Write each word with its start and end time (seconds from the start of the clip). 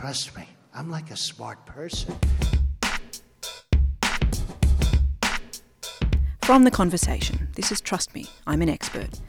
Trust 0.00 0.34
me, 0.34 0.48
I'm 0.72 0.90
like 0.90 1.10
a 1.10 1.16
smart 1.16 1.66
person. 1.66 2.14
From 6.40 6.64
The 6.64 6.70
Conversation, 6.70 7.48
this 7.54 7.70
is 7.70 7.82
Trust 7.82 8.14
Me, 8.14 8.26
I'm 8.46 8.62
an 8.62 8.70
Expert, 8.70 9.20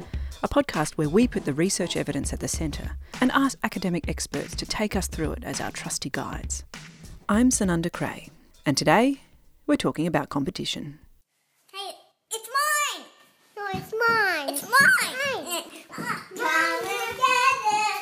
a 0.42 0.48
podcast 0.48 0.94
where 0.94 1.10
we 1.10 1.28
put 1.28 1.44
the 1.44 1.52
research 1.52 1.98
evidence 1.98 2.32
at 2.32 2.40
the 2.40 2.48
centre 2.48 2.92
and 3.20 3.34
ask 3.34 3.58
academic 3.66 4.08
experts 4.08 4.56
to 4.56 4.66
take 4.66 4.96
us 4.96 5.08
through 5.08 5.34
it 5.34 5.44
as 5.44 5.60
our 5.60 5.72
trusty 5.72 6.10
guides. 6.10 6.64
I'm 7.28 7.50
Sunanda 7.50 7.92
Creagh, 7.92 8.30
and 8.66 8.78
today 8.78 9.24
we're 9.68 9.76
talking 9.76 10.08
about 10.08 10.30
competition. 10.30 11.00
Hey, 11.74 11.96
it's 12.32 12.48
mine! 12.96 13.06
No, 13.58 13.68
it's 13.78 13.94
mine. 14.08 14.50
It's 14.54 14.64
mine! 14.64 15.64
Come 15.92 16.80
together! 16.80 17.28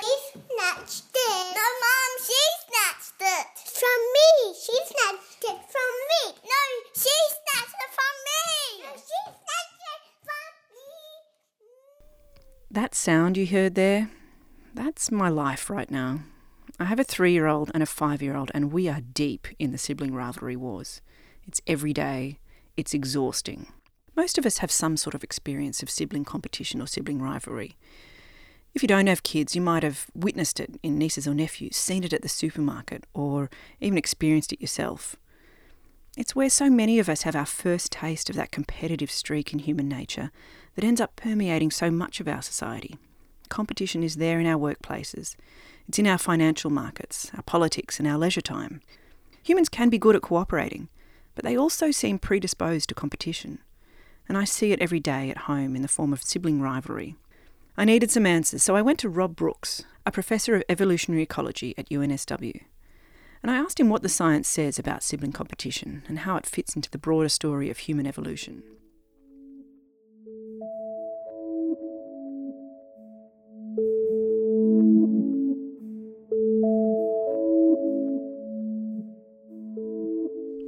She 0.03 0.13
snatched 0.37 1.15
it. 1.15 1.55
No, 1.55 1.65
Mom, 1.81 2.11
she 2.21 2.39
snatched 2.69 3.21
it! 3.21 3.47
From 3.79 3.99
me. 4.15 4.53
She 4.53 4.75
snatched 4.85 5.43
it 5.43 5.59
from 5.73 5.91
me. 6.09 6.21
No, 6.43 6.63
she 6.93 7.15
snatched 7.33 7.79
it 7.83 7.91
from 7.97 8.15
me! 8.27 8.41
No, 8.83 8.89
she 8.95 9.19
snatched 9.25 9.83
it 9.89 10.01
from 10.23 10.51
me. 10.75 10.97
That 12.81 12.95
sound 12.95 13.35
you 13.35 13.45
heard 13.45 13.75
there, 13.75 14.09
that's 14.73 15.11
my 15.11 15.27
life 15.27 15.69
right 15.69 15.91
now. 15.91 16.21
I 16.79 16.85
have 16.85 16.97
a 16.97 17.03
three 17.03 17.33
year 17.33 17.45
old 17.45 17.69
and 17.73 17.83
a 17.83 17.85
five 17.85 18.21
year 18.21 18.37
old, 18.37 18.51
and 18.53 18.71
we 18.71 18.87
are 18.87 19.01
deep 19.01 19.49
in 19.59 19.73
the 19.73 19.77
sibling 19.77 20.15
rivalry 20.15 20.55
wars. 20.55 21.01
It's 21.45 21.59
every 21.67 21.91
day, 21.91 22.39
it's 22.77 22.93
exhausting. 22.93 23.67
Most 24.15 24.37
of 24.37 24.45
us 24.45 24.59
have 24.59 24.71
some 24.71 24.95
sort 24.95 25.13
of 25.13 25.25
experience 25.25 25.83
of 25.83 25.89
sibling 25.89 26.23
competition 26.23 26.81
or 26.81 26.87
sibling 26.87 27.21
rivalry. 27.21 27.75
If 28.73 28.81
you 28.81 28.87
don't 28.87 29.07
have 29.07 29.23
kids, 29.23 29.57
you 29.57 29.61
might 29.61 29.83
have 29.83 30.05
witnessed 30.15 30.61
it 30.61 30.79
in 30.81 30.97
nieces 30.97 31.27
or 31.27 31.33
nephews, 31.33 31.75
seen 31.75 32.05
it 32.05 32.13
at 32.13 32.21
the 32.21 32.29
supermarket, 32.29 33.03
or 33.13 33.49
even 33.81 33.97
experienced 33.97 34.53
it 34.53 34.61
yourself. 34.61 35.17
It's 36.19 36.35
where 36.35 36.49
so 36.49 36.69
many 36.69 36.99
of 36.99 37.07
us 37.07 37.21
have 37.21 37.33
our 37.33 37.45
first 37.45 37.93
taste 37.93 38.29
of 38.29 38.35
that 38.35 38.51
competitive 38.51 39.09
streak 39.09 39.53
in 39.53 39.59
human 39.59 39.87
nature 39.87 40.31
that 40.75 40.83
ends 40.83 40.99
up 40.99 41.15
permeating 41.15 41.71
so 41.71 41.89
much 41.89 42.19
of 42.19 42.27
our 42.27 42.41
society. 42.41 42.97
Competition 43.47 44.03
is 44.03 44.17
there 44.17 44.37
in 44.37 44.45
our 44.45 44.59
workplaces, 44.59 45.37
it's 45.87 45.97
in 45.97 46.05
our 46.05 46.17
financial 46.17 46.69
markets, 46.69 47.31
our 47.37 47.41
politics, 47.43 47.99
and 47.99 48.07
our 48.07 48.17
leisure 48.17 48.41
time. 48.41 48.81
Humans 49.43 49.69
can 49.69 49.87
be 49.87 49.97
good 49.97 50.13
at 50.13 50.21
cooperating, 50.21 50.89
but 51.35 51.45
they 51.45 51.55
also 51.55 51.89
seem 51.89 52.19
predisposed 52.19 52.89
to 52.89 52.95
competition. 52.95 53.59
And 54.27 54.37
I 54.37 54.43
see 54.43 54.73
it 54.73 54.81
every 54.81 54.99
day 54.99 55.29
at 55.29 55.47
home 55.47 55.73
in 55.73 55.83
the 55.83 55.87
form 55.87 56.11
of 56.11 56.21
sibling 56.21 56.61
rivalry. 56.61 57.15
I 57.77 57.85
needed 57.85 58.11
some 58.11 58.25
answers, 58.25 58.61
so 58.61 58.75
I 58.75 58.81
went 58.81 58.99
to 58.99 59.09
Rob 59.09 59.37
Brooks, 59.37 59.85
a 60.05 60.11
professor 60.11 60.53
of 60.53 60.63
evolutionary 60.67 61.23
ecology 61.23 61.73
at 61.77 61.87
UNSW. 61.89 62.59
And 63.41 63.49
I 63.51 63.55
asked 63.55 63.79
him 63.79 63.89
what 63.89 64.01
the 64.01 64.09
science 64.09 64.47
says 64.47 64.77
about 64.77 65.03
sibling 65.03 65.31
competition 65.31 66.03
and 66.07 66.19
how 66.19 66.35
it 66.35 66.45
fits 66.45 66.75
into 66.75 66.89
the 66.89 66.97
broader 66.97 67.29
story 67.29 67.69
of 67.69 67.77
human 67.79 68.05
evolution. 68.05 68.63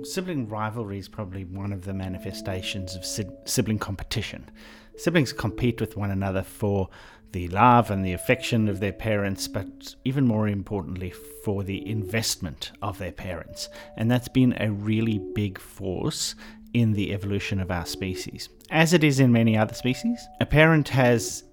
Sibling 0.03 0.47
rivalry 0.49 0.97
is 0.97 1.07
probably 1.07 1.45
one 1.45 1.71
of 1.71 1.85
the 1.85 1.93
manifestations 1.93 2.95
of 2.95 3.05
si- 3.05 3.25
sibling 3.45 3.79
competition. 3.79 4.49
Siblings 4.97 5.31
compete 5.31 5.79
with 5.79 5.95
one 5.95 6.11
another 6.11 6.41
for 6.41 6.89
the 7.31 7.47
love 7.49 7.89
and 7.91 8.05
the 8.05 8.13
affection 8.13 8.67
of 8.67 8.79
their 8.79 8.93
parents, 8.93 9.47
but 9.47 9.95
even 10.05 10.27
more 10.27 10.47
importantly, 10.47 11.11
for 11.43 11.63
the 11.63 11.87
investment 11.87 12.71
of 12.81 12.97
their 12.97 13.11
parents. 13.11 13.69
And 13.97 14.09
that's 14.09 14.27
been 14.27 14.55
a 14.59 14.71
really 14.71 15.19
big 15.19 15.59
force 15.59 16.35
in 16.73 16.93
the 16.93 17.13
evolution 17.13 17.59
of 17.59 17.71
our 17.71 17.85
species. 17.85 18.49
As 18.69 18.93
it 18.93 19.03
is 19.03 19.19
in 19.19 19.31
many 19.31 19.57
other 19.57 19.73
species, 19.73 20.25
a 20.39 20.45
parent 20.45 20.89
has 20.89 21.43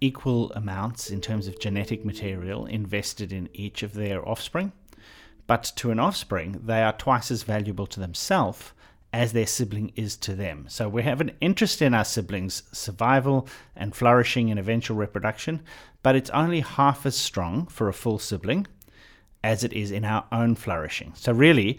equal 0.00 0.52
amounts 0.52 1.10
in 1.10 1.20
terms 1.20 1.46
of 1.46 1.58
genetic 1.58 2.04
material 2.04 2.66
invested 2.66 3.32
in 3.32 3.48
each 3.54 3.82
of 3.82 3.94
their 3.94 4.26
offspring 4.28 4.72
but 5.50 5.64
to 5.74 5.90
an 5.90 5.98
offspring, 5.98 6.60
they 6.64 6.80
are 6.80 6.92
twice 6.92 7.28
as 7.32 7.42
valuable 7.42 7.88
to 7.88 7.98
themselves 7.98 8.72
as 9.12 9.32
their 9.32 9.46
sibling 9.46 9.92
is 9.96 10.16
to 10.16 10.34
them. 10.34 10.66
So 10.68 10.88
we 10.88 11.02
have 11.02 11.20
an 11.20 11.32
interest 11.40 11.82
in 11.82 11.94
our 11.94 12.04
siblings' 12.04 12.62
survival 12.72 13.48
and 13.74 13.94
flourishing 13.94 14.50
and 14.50 14.60
eventual 14.60 14.96
reproduction, 14.96 15.62
but 16.02 16.14
it's 16.14 16.30
only 16.30 16.60
half 16.60 17.04
as 17.06 17.16
strong 17.16 17.66
for 17.66 17.88
a 17.88 17.92
full 17.92 18.18
sibling 18.18 18.66
as 19.42 19.64
it 19.64 19.72
is 19.72 19.90
in 19.90 20.04
our 20.04 20.26
own 20.30 20.54
flourishing. 20.54 21.12
So 21.16 21.32
really, 21.32 21.78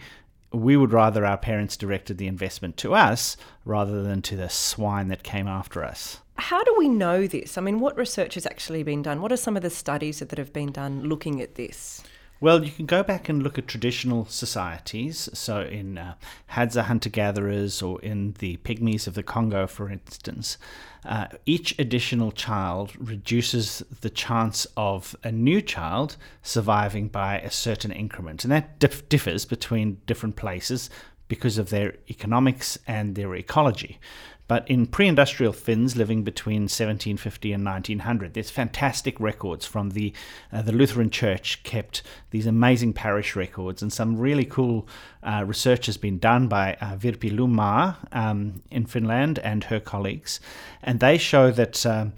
we 0.52 0.76
would 0.76 0.92
rather 0.92 1.24
our 1.24 1.38
parents 1.38 1.76
directed 1.76 2.18
the 2.18 2.26
investment 2.26 2.76
to 2.78 2.94
us 2.94 3.36
rather 3.64 4.02
than 4.02 4.20
to 4.22 4.36
the 4.36 4.48
swine 4.48 5.08
that 5.08 5.22
came 5.22 5.48
after 5.48 5.82
us. 5.82 6.18
How 6.36 6.62
do 6.64 6.74
we 6.76 6.88
know 6.88 7.26
this? 7.26 7.56
I 7.56 7.60
mean, 7.60 7.80
what 7.80 7.96
research 7.96 8.34
has 8.34 8.46
actually 8.46 8.82
been 8.82 9.02
done? 9.02 9.22
What 9.22 9.32
are 9.32 9.36
some 9.36 9.56
of 9.56 9.62
the 9.62 9.70
studies 9.70 10.18
that 10.18 10.36
have 10.38 10.52
been 10.52 10.72
done 10.72 11.04
looking 11.04 11.40
at 11.40 11.54
this? 11.54 12.02
Well, 12.42 12.64
you 12.64 12.72
can 12.72 12.86
go 12.86 13.04
back 13.04 13.28
and 13.28 13.40
look 13.40 13.56
at 13.56 13.68
traditional 13.68 14.26
societies. 14.26 15.28
So, 15.32 15.60
in 15.60 15.96
uh, 15.96 16.16
Hadza 16.50 16.82
hunter 16.82 17.08
gatherers 17.08 17.80
or 17.80 18.00
in 18.00 18.34
the 18.40 18.56
Pygmies 18.64 19.06
of 19.06 19.14
the 19.14 19.22
Congo, 19.22 19.68
for 19.68 19.88
instance, 19.88 20.58
uh, 21.04 21.28
each 21.46 21.78
additional 21.78 22.32
child 22.32 22.94
reduces 22.98 23.84
the 24.00 24.10
chance 24.10 24.66
of 24.76 25.14
a 25.22 25.30
new 25.30 25.62
child 25.62 26.16
surviving 26.42 27.06
by 27.06 27.38
a 27.38 27.48
certain 27.48 27.92
increment. 27.92 28.42
And 28.42 28.50
that 28.50 28.80
dif- 28.80 29.08
differs 29.08 29.44
between 29.44 30.00
different 30.06 30.34
places 30.34 30.90
because 31.28 31.58
of 31.58 31.70
their 31.70 31.94
economics 32.10 32.76
and 32.88 33.14
their 33.14 33.36
ecology. 33.36 34.00
But 34.48 34.68
in 34.68 34.86
pre 34.86 35.06
industrial 35.06 35.52
Finns 35.52 35.96
living 35.96 36.24
between 36.24 36.62
1750 36.62 37.52
and 37.52 37.64
1900, 37.64 38.34
there's 38.34 38.50
fantastic 38.50 39.18
records 39.20 39.64
from 39.64 39.90
the, 39.90 40.12
uh, 40.52 40.62
the 40.62 40.72
Lutheran 40.72 41.10
Church, 41.10 41.62
kept 41.62 42.02
these 42.30 42.46
amazing 42.46 42.92
parish 42.92 43.34
records, 43.36 43.82
and 43.82 43.92
some 43.92 44.18
really 44.18 44.44
cool 44.44 44.86
uh, 45.22 45.44
research 45.46 45.86
has 45.86 45.96
been 45.96 46.18
done 46.18 46.48
by 46.48 46.74
uh, 46.80 46.96
Virpi 46.96 47.30
Lummaa 47.30 47.96
um, 48.12 48.62
in 48.70 48.84
Finland 48.84 49.38
and 49.38 49.64
her 49.64 49.80
colleagues. 49.80 50.40
And 50.82 51.00
they 51.00 51.18
show 51.18 51.50
that 51.52 51.86
um, 51.86 52.12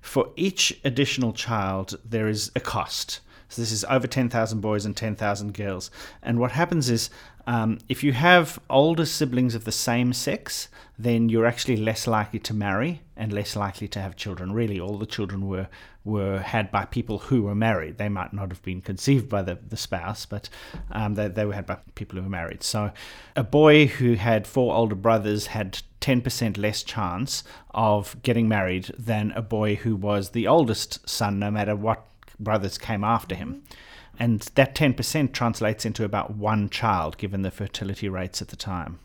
for 0.00 0.30
each 0.36 0.78
additional 0.84 1.32
child, 1.32 1.98
there 2.04 2.28
is 2.28 2.50
a 2.54 2.60
cost. 2.60 3.20
So 3.50 3.60
this 3.60 3.72
is 3.72 3.84
over 3.84 4.06
10,000 4.06 4.60
boys 4.60 4.86
and 4.86 4.96
10,000 4.96 5.54
girls. 5.54 5.90
And 6.22 6.38
what 6.38 6.52
happens 6.52 6.88
is 6.88 7.10
um, 7.46 7.78
if 7.88 8.04
you 8.04 8.12
have 8.12 8.58
older 8.68 9.06
siblings 9.06 9.54
of 9.54 9.64
the 9.64 9.72
same 9.72 10.12
sex, 10.12 10.68
then 10.98 11.28
you're 11.28 11.46
actually 11.46 11.76
less 11.76 12.06
likely 12.06 12.38
to 12.40 12.54
marry 12.54 13.02
and 13.16 13.32
less 13.32 13.56
likely 13.56 13.88
to 13.88 14.00
have 14.00 14.16
children. 14.16 14.52
Really, 14.52 14.78
all 14.78 14.98
the 14.98 15.06
children 15.06 15.48
were 15.48 15.68
were 16.04 16.38
had 16.38 16.70
by 16.70 16.84
people 16.86 17.18
who 17.18 17.42
were 17.42 17.54
married. 17.54 17.98
They 17.98 18.08
might 18.08 18.32
not 18.32 18.48
have 18.48 18.62
been 18.62 18.80
conceived 18.80 19.28
by 19.28 19.42
the, 19.42 19.58
the 19.68 19.76
spouse, 19.76 20.24
but 20.24 20.48
um, 20.90 21.14
they, 21.14 21.28
they 21.28 21.44
were 21.44 21.52
had 21.52 21.66
by 21.66 21.76
people 21.94 22.16
who 22.16 22.22
were 22.22 22.30
married. 22.30 22.62
So, 22.62 22.90
a 23.36 23.44
boy 23.44 23.86
who 23.86 24.14
had 24.14 24.46
four 24.46 24.74
older 24.74 24.94
brothers 24.94 25.48
had 25.48 25.82
10% 26.00 26.56
less 26.56 26.82
chance 26.82 27.44
of 27.72 28.16
getting 28.22 28.48
married 28.48 28.90
than 28.98 29.32
a 29.32 29.42
boy 29.42 29.76
who 29.76 29.94
was 29.94 30.30
the 30.30 30.46
oldest 30.46 31.06
son, 31.08 31.38
no 31.38 31.50
matter 31.50 31.76
what 31.76 32.06
brothers 32.38 32.78
came 32.78 33.04
after 33.04 33.34
him. 33.34 33.62
And 34.20 34.40
that 34.54 34.74
10% 34.74 35.32
translates 35.32 35.84
into 35.84 36.04
about 36.04 36.36
one 36.36 36.68
child, 36.68 37.18
given 37.18 37.42
the 37.42 37.50
fertility 37.50 38.08
rates 38.08 38.40
at 38.42 38.48
the 38.48 38.56
time. 38.56 39.00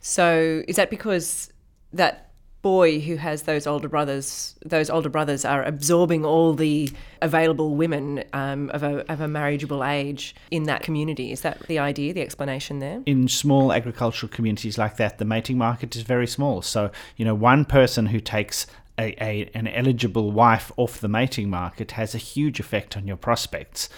So, 0.00 0.62
is 0.68 0.76
that 0.76 0.90
because 0.90 1.50
that 1.92 2.32
boy 2.62 3.00
who 3.00 3.16
has 3.16 3.42
those 3.42 3.66
older 3.66 3.88
brothers, 3.88 4.54
those 4.64 4.88
older 4.88 5.08
brothers 5.08 5.44
are 5.44 5.62
absorbing 5.64 6.24
all 6.24 6.54
the 6.54 6.90
available 7.20 7.74
women 7.74 8.22
um, 8.32 8.70
of, 8.70 8.82
a, 8.84 9.10
of 9.10 9.20
a 9.20 9.26
marriageable 9.26 9.84
age 9.84 10.34
in 10.50 10.64
that 10.64 10.82
community? 10.82 11.32
Is 11.32 11.40
that 11.40 11.66
the 11.66 11.78
idea, 11.78 12.14
the 12.14 12.22
explanation 12.22 12.78
there? 12.78 13.02
In 13.04 13.28
small 13.28 13.72
agricultural 13.72 14.30
communities 14.30 14.78
like 14.78 14.96
that, 14.96 15.18
the 15.18 15.24
mating 15.24 15.58
market 15.58 15.96
is 15.96 16.02
very 16.02 16.26
small. 16.26 16.62
So, 16.62 16.90
you 17.16 17.24
know, 17.24 17.34
one 17.34 17.64
person 17.64 18.06
who 18.06 18.20
takes 18.20 18.66
a, 18.98 19.16
a, 19.22 19.50
an 19.54 19.66
eligible 19.66 20.30
wife 20.30 20.70
off 20.76 21.00
the 21.00 21.08
mating 21.08 21.50
market 21.50 21.92
has 21.92 22.14
a 22.14 22.18
huge 22.18 22.60
effect 22.60 22.96
on 22.96 23.06
your 23.06 23.16
prospects. 23.16 23.88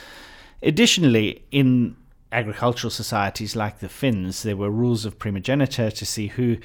Additionally, 0.62 1.44
in 1.50 1.96
agricultural 2.32 2.90
societies 2.90 3.54
like 3.54 3.78
the 3.78 3.88
Finns, 3.88 4.42
there 4.42 4.56
were 4.56 4.70
rules 4.70 5.04
of 5.04 5.18
primogeniture 5.18 5.90
to 5.90 6.04
see 6.04 6.28
who 6.28 6.56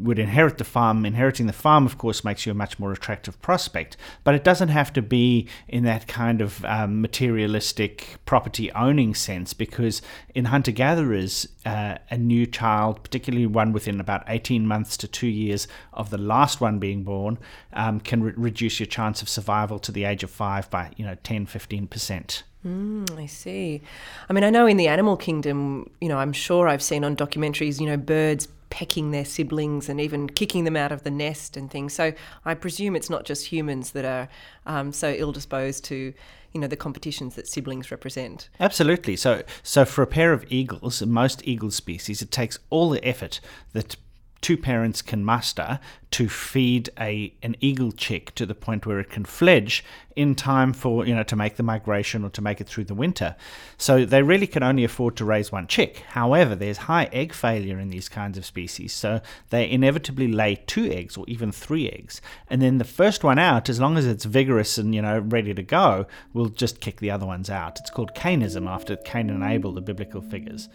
would 0.00 0.18
inherit 0.18 0.58
the 0.58 0.64
farm. 0.64 1.04
Inheriting 1.04 1.46
the 1.46 1.52
farm, 1.52 1.84
of 1.84 1.98
course, 1.98 2.24
makes 2.24 2.46
you 2.46 2.52
a 2.52 2.54
much 2.54 2.78
more 2.78 2.92
attractive 2.92 3.40
prospect, 3.42 3.96
but 4.24 4.34
it 4.34 4.44
doesn't 4.44 4.68
have 4.68 4.92
to 4.94 5.02
be 5.02 5.46
in 5.68 5.84
that 5.84 6.06
kind 6.06 6.40
of 6.40 6.64
um, 6.64 7.00
materialistic 7.00 8.16
property 8.24 8.72
owning 8.72 9.14
sense 9.14 9.52
because 9.52 10.00
in 10.34 10.46
hunter 10.46 10.72
gatherers, 10.72 11.48
uh, 11.66 11.98
a 12.10 12.16
new 12.16 12.46
child, 12.46 13.02
particularly 13.02 13.46
one 13.46 13.72
within 13.72 14.00
about 14.00 14.24
18 14.26 14.66
months 14.66 14.96
to 14.96 15.08
two 15.08 15.28
years 15.28 15.68
of 15.92 16.10
the 16.10 16.18
last 16.18 16.60
one 16.60 16.78
being 16.78 17.02
born, 17.02 17.38
um, 17.74 18.00
can 18.00 18.22
re- 18.22 18.32
reduce 18.36 18.80
your 18.80 18.86
chance 18.86 19.20
of 19.20 19.28
survival 19.28 19.78
to 19.78 19.92
the 19.92 20.04
age 20.04 20.22
of 20.22 20.30
five 20.30 20.70
by, 20.70 20.90
you 20.96 21.04
know, 21.04 21.16
10, 21.22 21.46
15%. 21.46 22.42
Mm, 22.66 23.18
I 23.18 23.26
see. 23.26 23.80
I 24.28 24.32
mean, 24.32 24.44
I 24.44 24.50
know 24.50 24.66
in 24.66 24.76
the 24.76 24.88
animal 24.88 25.16
kingdom, 25.16 25.90
you 26.00 26.08
know, 26.08 26.18
I'm 26.18 26.32
sure 26.32 26.68
I've 26.68 26.82
seen 26.82 27.04
on 27.04 27.16
documentaries, 27.16 27.80
you 27.80 27.86
know, 27.86 27.96
birds 27.96 28.48
pecking 28.68 29.10
their 29.10 29.24
siblings 29.24 29.88
and 29.88 30.00
even 30.00 30.28
kicking 30.28 30.64
them 30.64 30.76
out 30.76 30.92
of 30.92 31.02
the 31.02 31.10
nest 31.10 31.56
and 31.56 31.70
things. 31.70 31.92
So 31.92 32.12
I 32.44 32.54
presume 32.54 32.96
it's 32.96 33.10
not 33.10 33.24
just 33.24 33.46
humans 33.46 33.90
that 33.92 34.04
are 34.04 34.28
um, 34.66 34.92
so 34.92 35.10
ill 35.10 35.32
disposed 35.32 35.84
to, 35.86 36.12
you 36.52 36.60
know, 36.60 36.68
the 36.68 36.76
competitions 36.76 37.34
that 37.34 37.48
siblings 37.48 37.90
represent. 37.90 38.48
Absolutely. 38.60 39.16
So, 39.16 39.42
so 39.62 39.84
for 39.84 40.02
a 40.02 40.06
pair 40.06 40.32
of 40.32 40.44
eagles, 40.48 41.02
most 41.02 41.46
eagle 41.46 41.70
species, 41.70 42.22
it 42.22 42.30
takes 42.30 42.58
all 42.68 42.90
the 42.90 43.04
effort 43.04 43.40
that 43.72 43.96
two 44.40 44.56
parents 44.56 45.02
can 45.02 45.24
muster 45.24 45.80
to 46.10 46.28
feed 46.28 46.90
a 46.98 47.32
an 47.42 47.54
eagle 47.60 47.92
chick 47.92 48.34
to 48.34 48.44
the 48.44 48.54
point 48.54 48.84
where 48.84 48.98
it 48.98 49.10
can 49.10 49.24
fledge 49.24 49.84
in 50.16 50.34
time 50.34 50.72
for 50.72 51.06
you 51.06 51.14
know 51.14 51.22
to 51.22 51.36
make 51.36 51.56
the 51.56 51.62
migration 51.62 52.24
or 52.24 52.30
to 52.30 52.42
make 52.42 52.60
it 52.60 52.66
through 52.66 52.84
the 52.84 52.94
winter. 52.94 53.36
So 53.76 54.04
they 54.04 54.22
really 54.22 54.46
can 54.46 54.62
only 54.62 54.84
afford 54.84 55.16
to 55.16 55.24
raise 55.24 55.52
one 55.52 55.66
chick. 55.66 55.98
However, 56.10 56.54
there's 56.54 56.78
high 56.78 57.08
egg 57.12 57.32
failure 57.32 57.78
in 57.78 57.90
these 57.90 58.08
kinds 58.08 58.36
of 58.38 58.44
species, 58.44 58.92
so 58.92 59.20
they 59.50 59.70
inevitably 59.70 60.28
lay 60.28 60.56
two 60.66 60.90
eggs 60.90 61.16
or 61.16 61.24
even 61.28 61.52
three 61.52 61.88
eggs, 61.88 62.20
and 62.48 62.60
then 62.60 62.78
the 62.78 62.84
first 62.84 63.22
one 63.22 63.38
out, 63.38 63.68
as 63.68 63.80
long 63.80 63.96
as 63.96 64.06
it's 64.06 64.24
vigorous 64.24 64.78
and 64.78 64.94
you 64.94 65.02
know 65.02 65.18
ready 65.20 65.54
to 65.54 65.62
go, 65.62 66.06
will 66.32 66.48
just 66.48 66.80
kick 66.80 67.00
the 67.00 67.10
other 67.10 67.26
ones 67.26 67.50
out. 67.50 67.78
It's 67.78 67.90
called 67.90 68.14
Cainism 68.14 68.66
after 68.66 68.96
Cain 68.96 69.30
and 69.30 69.44
Abel, 69.44 69.72
the 69.72 69.80
biblical 69.80 70.22
figures. 70.22 70.68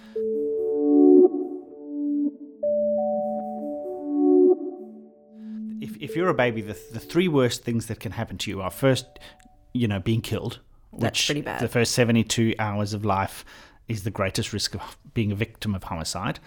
If, 5.81 5.97
if 6.01 6.15
you're 6.15 6.29
a 6.29 6.33
baby, 6.33 6.61
the, 6.61 6.77
the 6.91 6.99
three 6.99 7.27
worst 7.27 7.63
things 7.63 7.87
that 7.87 7.99
can 7.99 8.13
happen 8.13 8.37
to 8.39 8.51
you 8.51 8.61
are 8.61 8.71
first, 8.71 9.05
you 9.73 9.87
know, 9.87 9.99
being 9.99 10.21
killed. 10.21 10.59
That's 10.93 11.19
which 11.19 11.25
pretty 11.25 11.41
bad. 11.41 11.59
The 11.61 11.67
first 11.67 11.93
72 11.93 12.55
hours 12.59 12.93
of 12.93 13.05
life 13.05 13.43
is 13.87 14.03
the 14.03 14.11
greatest 14.11 14.53
risk 14.53 14.75
of 14.75 14.97
being 15.13 15.31
a 15.31 15.35
victim 15.35 15.75
of 15.75 15.83
homicide. 15.83 16.39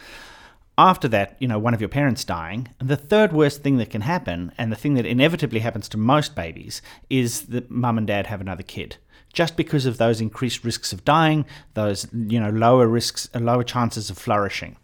After 0.77 1.09
that, 1.09 1.37
you 1.41 1.49
know, 1.49 1.59
one 1.59 1.75
of 1.75 1.81
your 1.81 1.89
parents 1.89 2.25
dying. 2.25 2.69
And 2.79 2.89
the 2.89 2.97
third 2.97 3.33
worst 3.33 3.63
thing 3.63 3.79
that 3.79 3.91
can 3.91 4.03
happen, 4.03 4.53
and 4.57 4.71
the 4.71 4.77
thing 4.77 4.95
that 4.95 5.07
inevitably 5.07 5.61
happens 5.61 5.89
to 5.91 5.99
most 5.99 6.35
babies, 6.35 6.81
is 7.11 7.47
that 7.47 7.71
mum 7.71 7.99
and 7.99 8.07
dad 8.07 8.29
have 8.29 8.41
another 8.41 8.63
kid. 8.63 8.97
Just 9.33 9.57
because 9.57 9.87
of 9.87 9.99
those 9.99 10.21
increased 10.21 10.65
risks 10.65 10.93
of 10.93 11.05
dying, 11.05 11.45
those, 11.75 12.07
you 12.13 12.41
know, 12.41 12.51
lower 12.51 12.87
risks, 12.87 13.29
lower 13.35 13.65
chances 13.65 14.09
of 14.09 14.17
flourishing. 14.17 14.77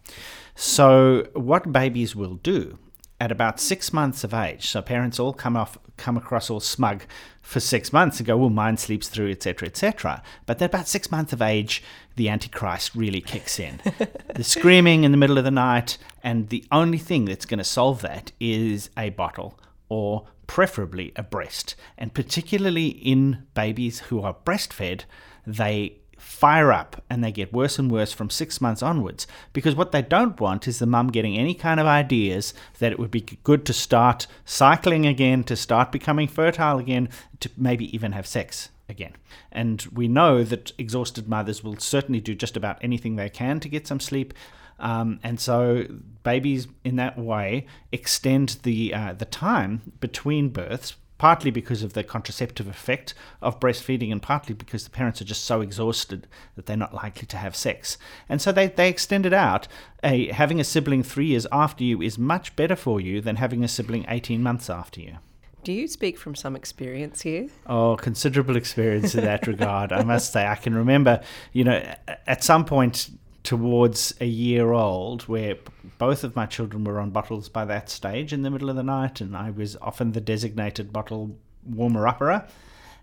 So, 0.53 1.27
what 1.33 1.71
babies 1.71 2.15
will 2.15 2.35
do 2.35 2.77
at 3.25 3.31
about 3.31 3.59
six 3.59 3.91
months 3.91 4.23
of 4.23 4.35
age, 4.35 4.67
so 4.67 4.83
parents 4.83 5.19
all 5.19 5.33
come 5.33 5.57
off 5.57 5.79
come 5.97 6.15
across 6.15 6.49
all 6.49 6.59
smug 6.59 7.03
for 7.41 7.59
six 7.59 7.91
months 7.91 8.19
and 8.19 8.27
go, 8.27 8.37
well, 8.37 8.51
mine 8.51 8.77
sleeps 8.77 9.07
through, 9.07 9.31
etc., 9.31 9.67
etc. 9.67 10.21
But 10.45 10.61
at 10.61 10.69
about 10.69 10.87
six 10.87 11.09
months 11.09 11.33
of 11.33 11.41
age, 11.41 11.81
the 12.17 12.29
Antichrist 12.29 12.93
really 12.93 13.21
kicks 13.21 13.59
in. 13.59 13.81
the 14.35 14.43
screaming 14.43 15.05
in 15.05 15.11
the 15.11 15.17
middle 15.17 15.39
of 15.39 15.43
the 15.43 15.49
night, 15.49 15.97
and 16.21 16.49
the 16.49 16.65
only 16.71 16.99
thing 16.99 17.25
that's 17.25 17.47
going 17.47 17.57
to 17.57 17.63
solve 17.63 18.01
that 18.01 18.31
is 18.39 18.91
a 18.95 19.09
bottle 19.09 19.59
or 19.89 20.27
preferably 20.45 21.11
a 21.15 21.23
breast. 21.23 21.75
And 21.97 22.13
particularly 22.13 22.89
in 22.89 23.47
babies 23.55 24.01
who 24.01 24.21
are 24.21 24.35
breastfed, 24.45 25.05
they 25.47 25.97
fire 26.45 26.71
up 26.71 27.01
and 27.09 27.23
they 27.23 27.31
get 27.31 27.51
worse 27.51 27.79
and 27.79 27.89
worse 27.89 28.13
from 28.13 28.29
six 28.29 28.61
months 28.61 28.83
onwards 28.83 29.25
because 29.51 29.73
what 29.73 29.91
they 29.91 30.03
don't 30.03 30.39
want 30.39 30.67
is 30.67 30.77
the 30.77 30.85
mum 30.85 31.07
getting 31.07 31.35
any 31.35 31.55
kind 31.55 31.79
of 31.79 31.87
ideas 31.87 32.53
that 32.77 32.91
it 32.91 32.99
would 32.99 33.09
be 33.09 33.21
good 33.43 33.65
to 33.65 33.73
start 33.73 34.27
cycling 34.45 35.07
again, 35.07 35.43
to 35.43 35.55
start 35.55 35.91
becoming 35.91 36.27
fertile 36.27 36.77
again, 36.77 37.09
to 37.39 37.49
maybe 37.57 37.85
even 37.95 38.11
have 38.11 38.27
sex 38.27 38.69
again. 38.87 39.13
And 39.51 39.87
we 39.91 40.07
know 40.07 40.43
that 40.43 40.71
exhausted 40.77 41.27
mothers 41.27 41.63
will 41.63 41.77
certainly 41.77 42.21
do 42.21 42.35
just 42.35 42.55
about 42.55 42.77
anything 42.79 43.15
they 43.15 43.27
can 43.27 43.59
to 43.61 43.67
get 43.67 43.87
some 43.87 43.99
sleep. 43.99 44.31
Um, 44.77 45.19
and 45.23 45.39
so 45.39 45.87
babies 46.21 46.67
in 46.83 46.97
that 46.97 47.17
way 47.17 47.65
extend 47.91 48.59
the 48.61 48.93
uh, 48.93 49.13
the 49.13 49.25
time 49.25 49.93
between 49.99 50.49
births 50.49 50.95
partly 51.25 51.49
because 51.49 51.81
of 51.81 51.93
the 51.93 52.03
contraceptive 52.03 52.67
effect 52.67 53.15
of 53.41 53.59
breastfeeding 53.59 54.11
and 54.11 54.21
partly 54.21 54.53
because 54.53 54.83
the 54.83 54.91
parents 54.91 55.19
are 55.19 55.25
just 55.25 55.43
so 55.43 55.59
exhausted 55.59 56.27
that 56.55 56.67
they're 56.67 56.77
not 56.77 56.93
likely 56.93 57.25
to 57.25 57.35
have 57.35 57.55
sex. 57.55 57.97
And 58.29 58.39
so 58.39 58.51
they, 58.51 58.67
they 58.67 58.89
extend 58.89 59.25
it 59.25 59.33
out. 59.33 59.67
A, 60.03 60.27
having 60.27 60.59
a 60.59 60.63
sibling 60.63 61.01
three 61.01 61.25
years 61.25 61.47
after 61.51 61.83
you 61.83 61.99
is 61.99 62.19
much 62.19 62.55
better 62.55 62.75
for 62.75 63.01
you 63.01 63.21
than 63.21 63.37
having 63.37 63.63
a 63.63 63.67
sibling 63.67 64.05
18 64.07 64.43
months 64.43 64.69
after 64.69 65.01
you. 65.01 65.17
Do 65.63 65.71
you 65.73 65.87
speak 65.87 66.19
from 66.19 66.35
some 66.35 66.55
experience 66.55 67.23
here? 67.23 67.47
Oh, 67.65 67.95
considerable 67.95 68.55
experience 68.55 69.15
in 69.15 69.23
that 69.23 69.47
regard. 69.47 69.91
I 69.91 70.03
must 70.03 70.31
say, 70.31 70.45
I 70.45 70.53
can 70.53 70.75
remember, 70.75 71.23
you 71.53 71.63
know, 71.63 71.95
at 72.27 72.43
some 72.43 72.65
point 72.65 73.09
towards 73.45 74.13
a 74.19 74.25
year 74.25 74.73
old 74.73 75.23
where 75.23 75.55
both 75.97 76.23
of 76.23 76.35
my 76.35 76.45
children 76.45 76.83
were 76.83 76.99
on 76.99 77.11
bottles 77.11 77.47
by 77.47 77.63
that 77.65 77.89
stage 77.89 78.33
in 78.33 78.41
the 78.41 78.49
middle 78.49 78.69
of 78.69 78.75
the 78.75 78.83
night, 78.83 79.21
and 79.21 79.37
I 79.37 79.51
was 79.51 79.77
often 79.77 80.11
the 80.11 80.21
designated 80.21 80.91
bottle 80.91 81.37
warmer 81.63 82.05
upperer. 82.05 82.49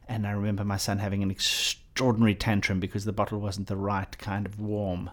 And 0.09 0.27
I 0.27 0.33
remember 0.33 0.65
my 0.65 0.77
son 0.77 0.99
having 0.99 1.23
an 1.23 1.31
extraordinary 1.31 2.35
tantrum 2.35 2.81
because 2.81 3.05
the 3.05 3.13
bottle 3.13 3.39
wasn't 3.39 3.69
the 3.69 3.77
right 3.77 4.19
kind 4.19 4.45
of 4.45 4.61
warm. 4.61 5.11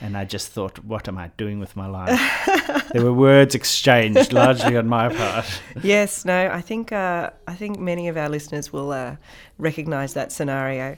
And 0.00 0.16
I 0.16 0.24
just 0.24 0.48
thought, 0.48 0.82
what 0.82 1.06
am 1.08 1.18
I 1.18 1.28
doing 1.36 1.60
with 1.60 1.76
my 1.76 1.86
life? 1.86 2.88
there 2.92 3.04
were 3.04 3.12
words 3.12 3.54
exchanged 3.54 4.32
largely 4.32 4.76
on 4.76 4.88
my 4.88 5.14
part. 5.14 5.46
Yes, 5.82 6.24
no, 6.24 6.48
I 6.50 6.62
think 6.62 6.90
uh, 6.90 7.30
I 7.46 7.54
think 7.54 7.78
many 7.78 8.08
of 8.08 8.16
our 8.16 8.28
listeners 8.28 8.72
will 8.72 8.92
uh, 8.92 9.16
recognise 9.58 10.14
that 10.14 10.32
scenario. 10.32 10.96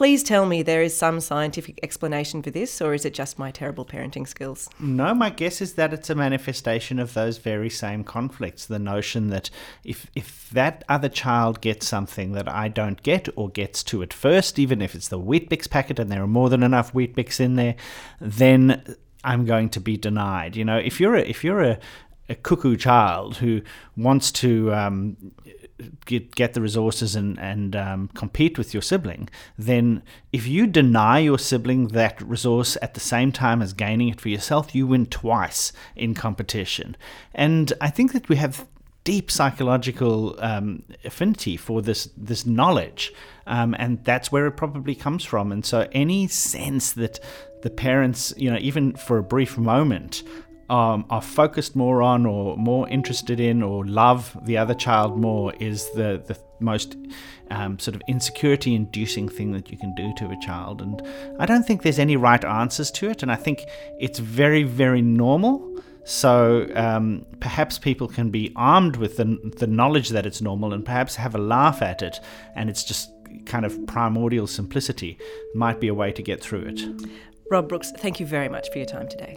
Please 0.00 0.22
tell 0.22 0.46
me 0.46 0.62
there 0.62 0.80
is 0.80 0.96
some 0.96 1.20
scientific 1.20 1.78
explanation 1.82 2.42
for 2.42 2.50
this, 2.50 2.80
or 2.80 2.94
is 2.94 3.04
it 3.04 3.12
just 3.12 3.38
my 3.38 3.50
terrible 3.50 3.84
parenting 3.84 4.26
skills? 4.26 4.66
No, 4.78 5.12
my 5.12 5.28
guess 5.28 5.60
is 5.60 5.74
that 5.74 5.92
it's 5.92 6.08
a 6.08 6.14
manifestation 6.14 6.98
of 6.98 7.12
those 7.12 7.36
very 7.36 7.68
same 7.68 8.02
conflicts. 8.02 8.64
The 8.64 8.78
notion 8.78 9.28
that 9.28 9.50
if 9.84 10.06
if 10.14 10.48
that 10.52 10.84
other 10.88 11.10
child 11.10 11.60
gets 11.60 11.86
something 11.86 12.32
that 12.32 12.48
I 12.48 12.68
don't 12.68 13.02
get 13.02 13.28
or 13.36 13.50
gets 13.50 13.82
to 13.82 14.00
it 14.00 14.14
first, 14.14 14.58
even 14.58 14.80
if 14.80 14.94
it's 14.94 15.08
the 15.08 15.20
Weet-Bix 15.20 15.68
packet 15.68 15.98
and 15.98 16.10
there 16.10 16.22
are 16.22 16.26
more 16.26 16.48
than 16.48 16.62
enough 16.62 16.94
Weet-Bix 16.94 17.38
in 17.38 17.56
there, 17.56 17.76
then 18.22 18.96
I'm 19.22 19.44
going 19.44 19.68
to 19.68 19.80
be 19.80 19.98
denied. 19.98 20.56
You 20.56 20.64
know, 20.64 20.78
if 20.78 20.98
you're 20.98 21.16
a, 21.16 21.20
if 21.20 21.44
you're 21.44 21.62
a, 21.62 21.78
a 22.30 22.36
cuckoo 22.36 22.78
child 22.78 23.36
who 23.36 23.60
wants 23.98 24.32
to 24.32 24.72
um, 24.72 25.18
get 26.04 26.34
get 26.34 26.54
the 26.54 26.60
resources 26.60 27.16
and 27.16 27.38
and 27.38 27.76
um, 27.76 28.08
compete 28.14 28.58
with 28.58 28.74
your 28.74 28.82
sibling, 28.82 29.28
then 29.58 30.02
if 30.32 30.46
you 30.46 30.66
deny 30.66 31.18
your 31.18 31.38
sibling 31.38 31.88
that 31.88 32.20
resource 32.22 32.76
at 32.82 32.94
the 32.94 33.00
same 33.00 33.32
time 33.32 33.62
as 33.62 33.72
gaining 33.72 34.08
it 34.08 34.20
for 34.20 34.28
yourself, 34.28 34.74
you 34.74 34.86
win 34.86 35.06
twice 35.06 35.72
in 35.96 36.14
competition. 36.14 36.96
And 37.34 37.72
I 37.80 37.90
think 37.90 38.12
that 38.12 38.28
we 38.28 38.36
have 38.36 38.66
deep 39.04 39.30
psychological 39.30 40.36
um, 40.40 40.82
affinity 41.04 41.56
for 41.56 41.82
this 41.82 42.08
this 42.16 42.44
knowledge, 42.46 43.12
um, 43.46 43.74
and 43.78 44.04
that's 44.04 44.30
where 44.30 44.46
it 44.46 44.52
probably 44.52 44.94
comes 44.94 45.24
from. 45.24 45.52
And 45.52 45.64
so, 45.64 45.88
any 45.92 46.28
sense 46.28 46.92
that 46.92 47.20
the 47.62 47.70
parents, 47.70 48.32
you 48.36 48.50
know, 48.50 48.58
even 48.58 48.94
for 48.94 49.18
a 49.18 49.22
brief 49.22 49.58
moment, 49.58 50.22
um, 50.70 51.04
are 51.10 51.20
focused 51.20 51.74
more 51.74 52.00
on 52.00 52.24
or 52.24 52.56
more 52.56 52.88
interested 52.88 53.40
in 53.40 53.60
or 53.60 53.84
love 53.84 54.36
the 54.44 54.56
other 54.56 54.72
child 54.72 55.18
more 55.18 55.52
is 55.54 55.90
the, 55.90 56.22
the 56.26 56.38
most 56.60 56.96
um, 57.50 57.76
sort 57.80 57.96
of 57.96 58.02
insecurity 58.06 58.76
inducing 58.76 59.28
thing 59.28 59.50
that 59.50 59.72
you 59.72 59.76
can 59.76 59.92
do 59.96 60.14
to 60.18 60.30
a 60.30 60.36
child. 60.40 60.80
And 60.80 61.02
I 61.40 61.46
don't 61.46 61.66
think 61.66 61.82
there's 61.82 61.98
any 61.98 62.16
right 62.16 62.44
answers 62.44 62.92
to 62.92 63.10
it. 63.10 63.24
And 63.24 63.32
I 63.32 63.34
think 63.34 63.64
it's 63.98 64.20
very, 64.20 64.62
very 64.62 65.02
normal. 65.02 65.66
So 66.04 66.68
um, 66.76 67.26
perhaps 67.40 67.76
people 67.76 68.06
can 68.06 68.30
be 68.30 68.52
armed 68.54 68.94
with 68.94 69.16
the, 69.16 69.38
the 69.56 69.66
knowledge 69.66 70.10
that 70.10 70.24
it's 70.24 70.40
normal 70.40 70.72
and 70.72 70.84
perhaps 70.84 71.16
have 71.16 71.34
a 71.34 71.38
laugh 71.38 71.82
at 71.82 72.00
it. 72.00 72.20
And 72.54 72.70
it's 72.70 72.84
just 72.84 73.10
kind 73.44 73.64
of 73.64 73.86
primordial 73.88 74.46
simplicity 74.46 75.18
might 75.56 75.80
be 75.80 75.88
a 75.88 75.94
way 75.94 76.12
to 76.12 76.22
get 76.22 76.40
through 76.40 76.62
it. 76.62 76.80
Rob 77.50 77.68
Brooks, 77.68 77.90
thank 77.98 78.20
you 78.20 78.26
very 78.26 78.48
much 78.48 78.70
for 78.70 78.78
your 78.78 78.86
time 78.86 79.08
today. 79.08 79.36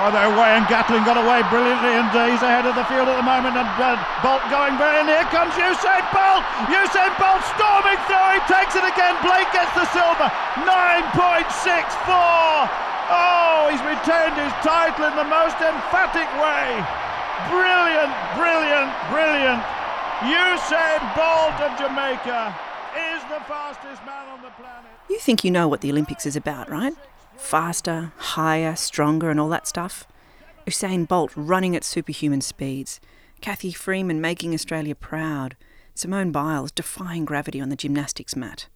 Oh, 0.00 0.08
they're 0.08 0.32
away, 0.32 0.56
and 0.56 0.64
Gatlin 0.64 1.04
got 1.04 1.20
away 1.20 1.44
brilliantly, 1.52 1.92
and 1.92 2.08
he's 2.08 2.40
ahead 2.40 2.64
of 2.64 2.72
the 2.72 2.88
field 2.88 3.04
at 3.12 3.20
the 3.20 3.26
moment. 3.26 3.52
And 3.52 3.68
uh, 3.76 4.00
Bolt 4.24 4.40
going 4.48 4.80
very, 4.80 4.96
and 4.96 5.04
here 5.04 5.28
comes 5.28 5.52
Usain 5.60 6.00
Bolt. 6.08 6.40
Usain 6.72 7.12
Bolt 7.20 7.44
storming 7.52 8.00
through. 8.08 8.28
He 8.32 8.40
takes 8.48 8.80
it 8.80 8.86
again. 8.88 9.12
Blake 9.20 9.52
gets 9.52 9.68
the 9.76 9.84
silver. 9.92 10.32
9.64. 10.64 12.00
Oh, 13.12 13.68
he's 13.68 13.84
retained 13.84 14.40
his 14.40 14.56
title 14.64 15.04
in 15.04 15.12
the 15.20 15.28
most 15.28 15.60
emphatic 15.60 16.32
way. 16.40 16.80
Brilliant, 17.52 18.12
brilliant, 18.40 18.88
brilliant. 19.12 19.60
Usain 20.24 21.00
Bolt 21.12 21.60
of 21.60 21.76
Jamaica 21.76 22.56
is 22.96 23.20
the 23.28 23.44
fastest 23.44 24.00
man 24.08 24.32
on 24.32 24.40
the 24.40 24.50
planet. 24.56 24.88
You 25.10 25.18
think 25.20 25.44
you 25.44 25.50
know 25.50 25.68
what 25.68 25.84
the 25.84 25.92
Olympics 25.92 26.24
is 26.24 26.36
about, 26.36 26.70
right? 26.70 26.96
Faster, 27.40 28.12
higher, 28.16 28.76
stronger, 28.76 29.28
and 29.28 29.40
all 29.40 29.48
that 29.48 29.66
stuff. 29.66 30.06
Usain 30.66 31.08
Bolt 31.08 31.32
running 31.34 31.74
at 31.74 31.82
superhuman 31.82 32.42
speeds. 32.42 33.00
Cathy 33.40 33.72
Freeman 33.72 34.20
making 34.20 34.54
Australia 34.54 34.94
proud. 34.94 35.56
Simone 35.94 36.30
Biles 36.30 36.70
defying 36.70 37.24
gravity 37.24 37.60
on 37.60 37.68
the 37.68 37.76
gymnastics 37.76 38.36
mat. 38.36 38.68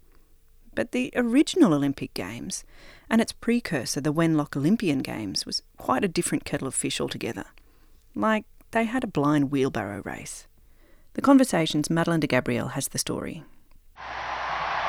But 0.75 0.91
the 0.91 1.13
original 1.15 1.73
Olympic 1.73 2.15
Games 2.15 2.65
and 3.09 3.21
its 3.21 3.33
precursor, 3.33 4.01
the 4.01 4.13
Wenlock 4.13 4.57
Olympian 4.57 4.99
Games, 4.99 5.47
was 5.47 5.63
quite 5.77 6.03
a 6.03 6.09
different 6.09 6.45
kettle 6.45 6.67
of 6.67 6.75
fish 6.75 7.01
altogether. 7.01 7.45
Like 8.17 8.45
they 8.73 8.85
had 8.85 9.05
a 9.05 9.09
blind 9.09 9.53
wheelbarrow 9.53 10.03
race. 10.05 10.49
The 11.13 11.23
Conversation's 11.23 11.91
Madeleine 11.91 12.19
De 12.19 12.27
Gabriele 12.27 12.69
has 12.69 12.89
the 12.89 12.99
story. 12.99 13.45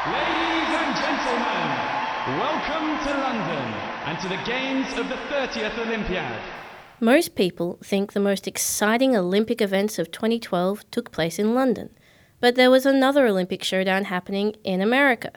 Ladies 0.08 0.45
welcome 2.28 2.98
to 3.06 3.14
London 3.20 3.74
and 4.08 4.20
to 4.20 4.28
the 4.28 4.42
games 4.46 4.88
of 4.98 5.08
the 5.10 5.16
30th 5.30 5.78
Olympiad. 5.78 6.42
Most 7.00 7.36
people 7.36 7.78
think 7.84 8.14
the 8.14 8.20
most 8.20 8.48
exciting 8.48 9.16
Olympic 9.16 9.62
events 9.62 10.00
of 10.00 10.10
2012 10.10 10.90
took 10.90 11.12
place 11.12 11.38
in 11.38 11.54
London, 11.54 11.92
but 12.40 12.56
there 12.56 12.72
was 12.72 12.84
another 12.84 13.28
Olympic 13.28 13.64
showdown 13.64 14.06
happening 14.06 14.56
in 14.64 14.82
America. 14.82 15.34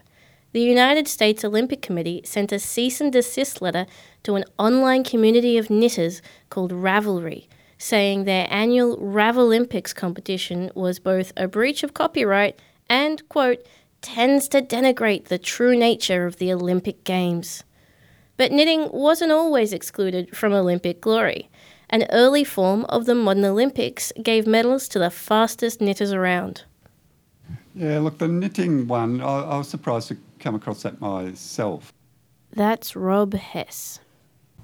The 0.52 0.62
United 0.62 1.06
States 1.08 1.44
Olympic 1.44 1.82
Committee 1.82 2.22
sent 2.24 2.52
a 2.52 2.58
cease 2.58 3.02
and 3.02 3.12
desist 3.12 3.60
letter 3.60 3.84
to 4.22 4.36
an 4.36 4.44
online 4.58 5.04
community 5.04 5.58
of 5.58 5.68
knitters 5.68 6.22
called 6.48 6.72
Ravelry, 6.72 7.48
saying 7.76 8.24
their 8.24 8.46
annual 8.48 8.96
Ravelympics 8.96 9.94
competition 9.94 10.70
was 10.74 10.98
both 10.98 11.34
a 11.36 11.48
breach 11.48 11.82
of 11.82 11.92
copyright 11.92 12.58
and, 12.88 13.28
quote, 13.28 13.62
tends 14.00 14.48
to 14.48 14.62
denigrate 14.62 15.24
the 15.24 15.38
true 15.38 15.76
nature 15.76 16.26
of 16.26 16.36
the 16.36 16.52
Olympic 16.52 17.04
Games. 17.04 17.64
But 18.36 18.52
knitting 18.52 18.88
wasn't 18.92 19.32
always 19.32 19.72
excluded 19.72 20.36
from 20.36 20.52
Olympic 20.52 21.00
glory. 21.00 21.50
An 21.90 22.06
early 22.10 22.44
form 22.44 22.84
of 22.86 23.06
the 23.06 23.14
modern 23.14 23.44
Olympics 23.44 24.12
gave 24.22 24.46
medals 24.46 24.88
to 24.88 24.98
the 24.98 25.10
fastest 25.10 25.80
knitters 25.80 26.12
around. 26.12 26.64
Yeah, 27.74 27.98
look, 28.00 28.18
the 28.18 28.28
knitting 28.28 28.86
one, 28.86 29.20
I, 29.20 29.40
I 29.40 29.58
was 29.58 29.68
surprised 29.68 30.08
to 30.08 30.16
come 30.38 30.54
across 30.54 30.82
that 30.82 31.00
myself. 31.00 31.92
That's 32.52 32.94
Rob 32.94 33.34
Hess. 33.34 34.00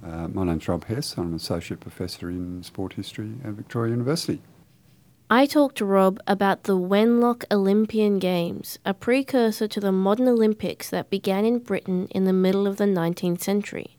Uh, 0.04 0.28
my 0.28 0.44
name's 0.44 0.68
Rob 0.68 0.84
Hess. 0.84 1.16
I'm 1.16 1.28
an 1.28 1.34
associate 1.34 1.80
professor 1.80 2.28
in 2.28 2.62
sport 2.62 2.94
history 2.94 3.32
at 3.44 3.52
Victoria 3.52 3.92
University. 3.92 4.42
I 5.30 5.46
talked 5.46 5.78
to 5.78 5.86
Rob 5.86 6.20
about 6.26 6.64
the 6.64 6.76
Wenlock 6.76 7.44
Olympian 7.50 8.18
Games, 8.18 8.78
a 8.84 8.92
precursor 8.92 9.66
to 9.66 9.80
the 9.80 9.90
modern 9.90 10.28
Olympics 10.28 10.90
that 10.90 11.08
began 11.08 11.46
in 11.46 11.60
Britain 11.60 12.08
in 12.10 12.24
the 12.24 12.32
middle 12.32 12.66
of 12.66 12.76
the 12.76 12.84
19th 12.84 13.40
century. 13.40 13.96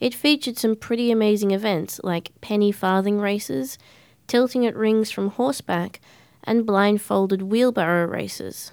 It 0.00 0.14
featured 0.14 0.58
some 0.58 0.74
pretty 0.74 1.12
amazing 1.12 1.52
events 1.52 2.00
like 2.02 2.32
penny 2.40 2.72
farthing 2.72 3.20
races, 3.20 3.78
tilting 4.26 4.66
at 4.66 4.74
rings 4.74 5.12
from 5.12 5.30
horseback, 5.30 6.00
and 6.42 6.66
blindfolded 6.66 7.42
wheelbarrow 7.42 8.06
races. 8.06 8.72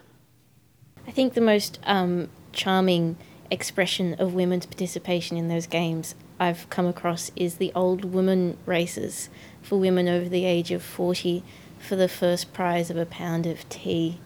I 1.07 1.11
think 1.11 1.35
the 1.35 1.41
most 1.41 1.79
um, 1.83 2.29
charming 2.51 3.15
expression 3.51 4.15
of 4.15 4.33
women's 4.33 4.65
participation 4.65 5.37
in 5.37 5.49
those 5.49 5.67
games 5.67 6.15
I've 6.39 6.67
come 6.71 6.87
across 6.87 7.31
is 7.35 7.55
the 7.55 7.71
old 7.75 8.05
woman 8.05 8.57
races 8.65 9.29
for 9.65 9.77
women 9.79 10.07
over 10.07 10.29
the 10.29 10.45
age 10.45 10.71
of 10.71 10.83
40 10.83 11.43
for 11.79 11.95
the 11.95 12.07
first 12.07 12.53
prize 12.53 12.89
of 12.89 12.97
a 12.97 13.05
pound 13.05 13.45
of 13.45 13.67
tea, 13.69 14.19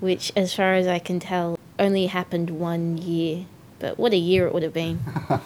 which, 0.00 0.32
as 0.36 0.52
far 0.54 0.74
as 0.74 0.86
I 0.86 0.98
can 0.98 1.20
tell, 1.20 1.58
only 1.78 2.06
happened 2.06 2.50
one 2.50 2.98
year. 2.98 3.46
But 3.78 3.98
what 3.98 4.12
a 4.12 4.16
year 4.16 4.46
it 4.46 4.54
would 4.54 4.62
have 4.62 4.74
been. 4.74 5.00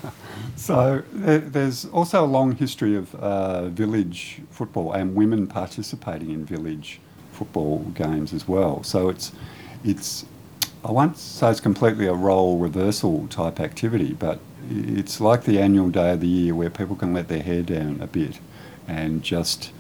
So 0.57 1.03
there- 1.13 1.39
there's 1.39 1.87
also 1.87 2.23
a 2.23 2.27
long 2.27 2.55
history 2.55 2.95
of 2.95 3.15
uh, 3.15 3.69
village 3.71 4.43
football 4.51 4.93
and 4.93 5.15
women 5.15 5.47
participating 5.47 6.31
in 6.31 6.45
village 6.45 7.01
football 7.33 7.79
games 7.95 8.35
as 8.35 8.47
well. 8.47 8.83
So 8.83 9.09
it's 9.09 9.33
it's 9.85 10.27
I 10.85 10.93
won't 10.93 11.17
say 11.17 11.51
it's 11.51 11.61
completely 11.61 12.07
a 12.07 12.13
role 12.13 12.59
reversal 12.59 13.27
type 13.29 13.59
activity, 13.59 14.13
but 14.13 14.39
it's 14.71 15.19
like 15.19 15.45
the 15.45 15.59
annual 15.61 15.89
day 15.89 16.13
of 16.13 16.21
the 16.21 16.29
year 16.29 16.55
where 16.55 16.69
people 16.69 16.95
can 16.97 17.15
let 17.15 17.29
their 17.29 17.43
hair 17.43 17.63
down 17.63 17.99
a 18.03 18.07
bit 18.07 18.39
and 18.89 19.23
just 19.23 19.73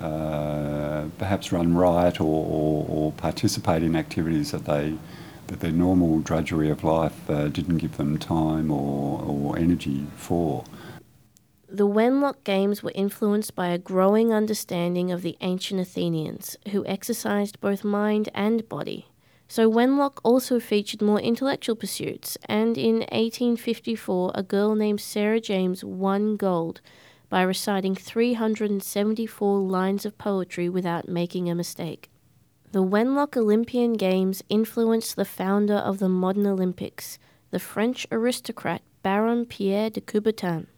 uh, 0.00 1.04
perhaps 1.18 1.52
run 1.52 1.74
riot 1.74 2.20
or, 2.20 2.24
or, 2.24 2.86
or 2.88 3.12
participate 3.12 3.82
in 3.82 3.96
activities 3.96 4.50
that 4.50 4.64
they 4.64 4.96
that 5.46 5.60
their 5.60 5.72
normal 5.72 6.20
drudgery 6.20 6.70
of 6.70 6.82
life 6.82 7.28
uh, 7.28 7.48
didn't 7.48 7.76
give 7.76 7.96
them 7.98 8.18
time 8.18 8.70
or, 8.70 9.22
or 9.22 9.58
energy 9.58 10.06
for. 10.16 10.64
The 11.68 11.86
Wenlock 11.86 12.44
Games 12.44 12.82
were 12.82 12.92
influenced 12.94 13.54
by 13.54 13.68
a 13.68 13.78
growing 13.78 14.32
understanding 14.32 15.10
of 15.10 15.22
the 15.22 15.36
ancient 15.40 15.80
Athenians, 15.80 16.56
who 16.70 16.86
exercised 16.86 17.60
both 17.60 17.84
mind 17.84 18.28
and 18.34 18.66
body. 18.68 19.08
So 19.48 19.70
Wenlock 19.70 20.18
also 20.22 20.60
featured 20.60 21.02
more 21.02 21.20
intellectual 21.20 21.76
pursuits, 21.76 22.38
and 22.46 22.78
in 22.78 23.00
1854, 23.10 24.32
a 24.34 24.42
girl 24.42 24.74
named 24.74 25.00
Sarah 25.00 25.40
James 25.40 25.84
won 25.84 26.36
gold 26.36 26.80
by 27.34 27.42
reciting 27.42 27.96
374 27.96 29.58
lines 29.58 30.06
of 30.06 30.16
poetry 30.16 30.68
without 30.68 31.08
making 31.08 31.50
a 31.50 31.54
mistake. 31.56 32.08
The 32.70 32.84
Wenlock 32.84 33.36
Olympian 33.36 33.94
Games 33.94 34.44
influenced 34.48 35.16
the 35.16 35.24
founder 35.24 35.74
of 35.74 35.98
the 35.98 36.08
modern 36.08 36.46
Olympics, 36.46 37.18
the 37.50 37.58
French 37.58 38.06
aristocrat 38.12 38.82
Baron 39.02 39.46
Pierre 39.46 39.90
de 39.90 40.00
Coubertin. 40.00 40.68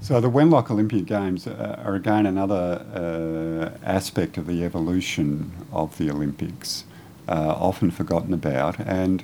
So 0.00 0.20
the 0.20 0.28
Wenlock 0.28 0.72
Olympic 0.72 1.06
Games 1.06 1.46
uh, 1.46 1.80
are 1.84 1.94
again 1.94 2.26
another 2.26 2.84
uh, 2.92 3.78
aspect 3.86 4.36
of 4.38 4.48
the 4.48 4.64
evolution 4.64 5.52
of 5.70 5.96
the 5.98 6.10
Olympics, 6.10 6.82
uh, 7.28 7.54
often 7.56 7.92
forgotten 7.92 8.34
about, 8.34 8.80
and 8.80 9.22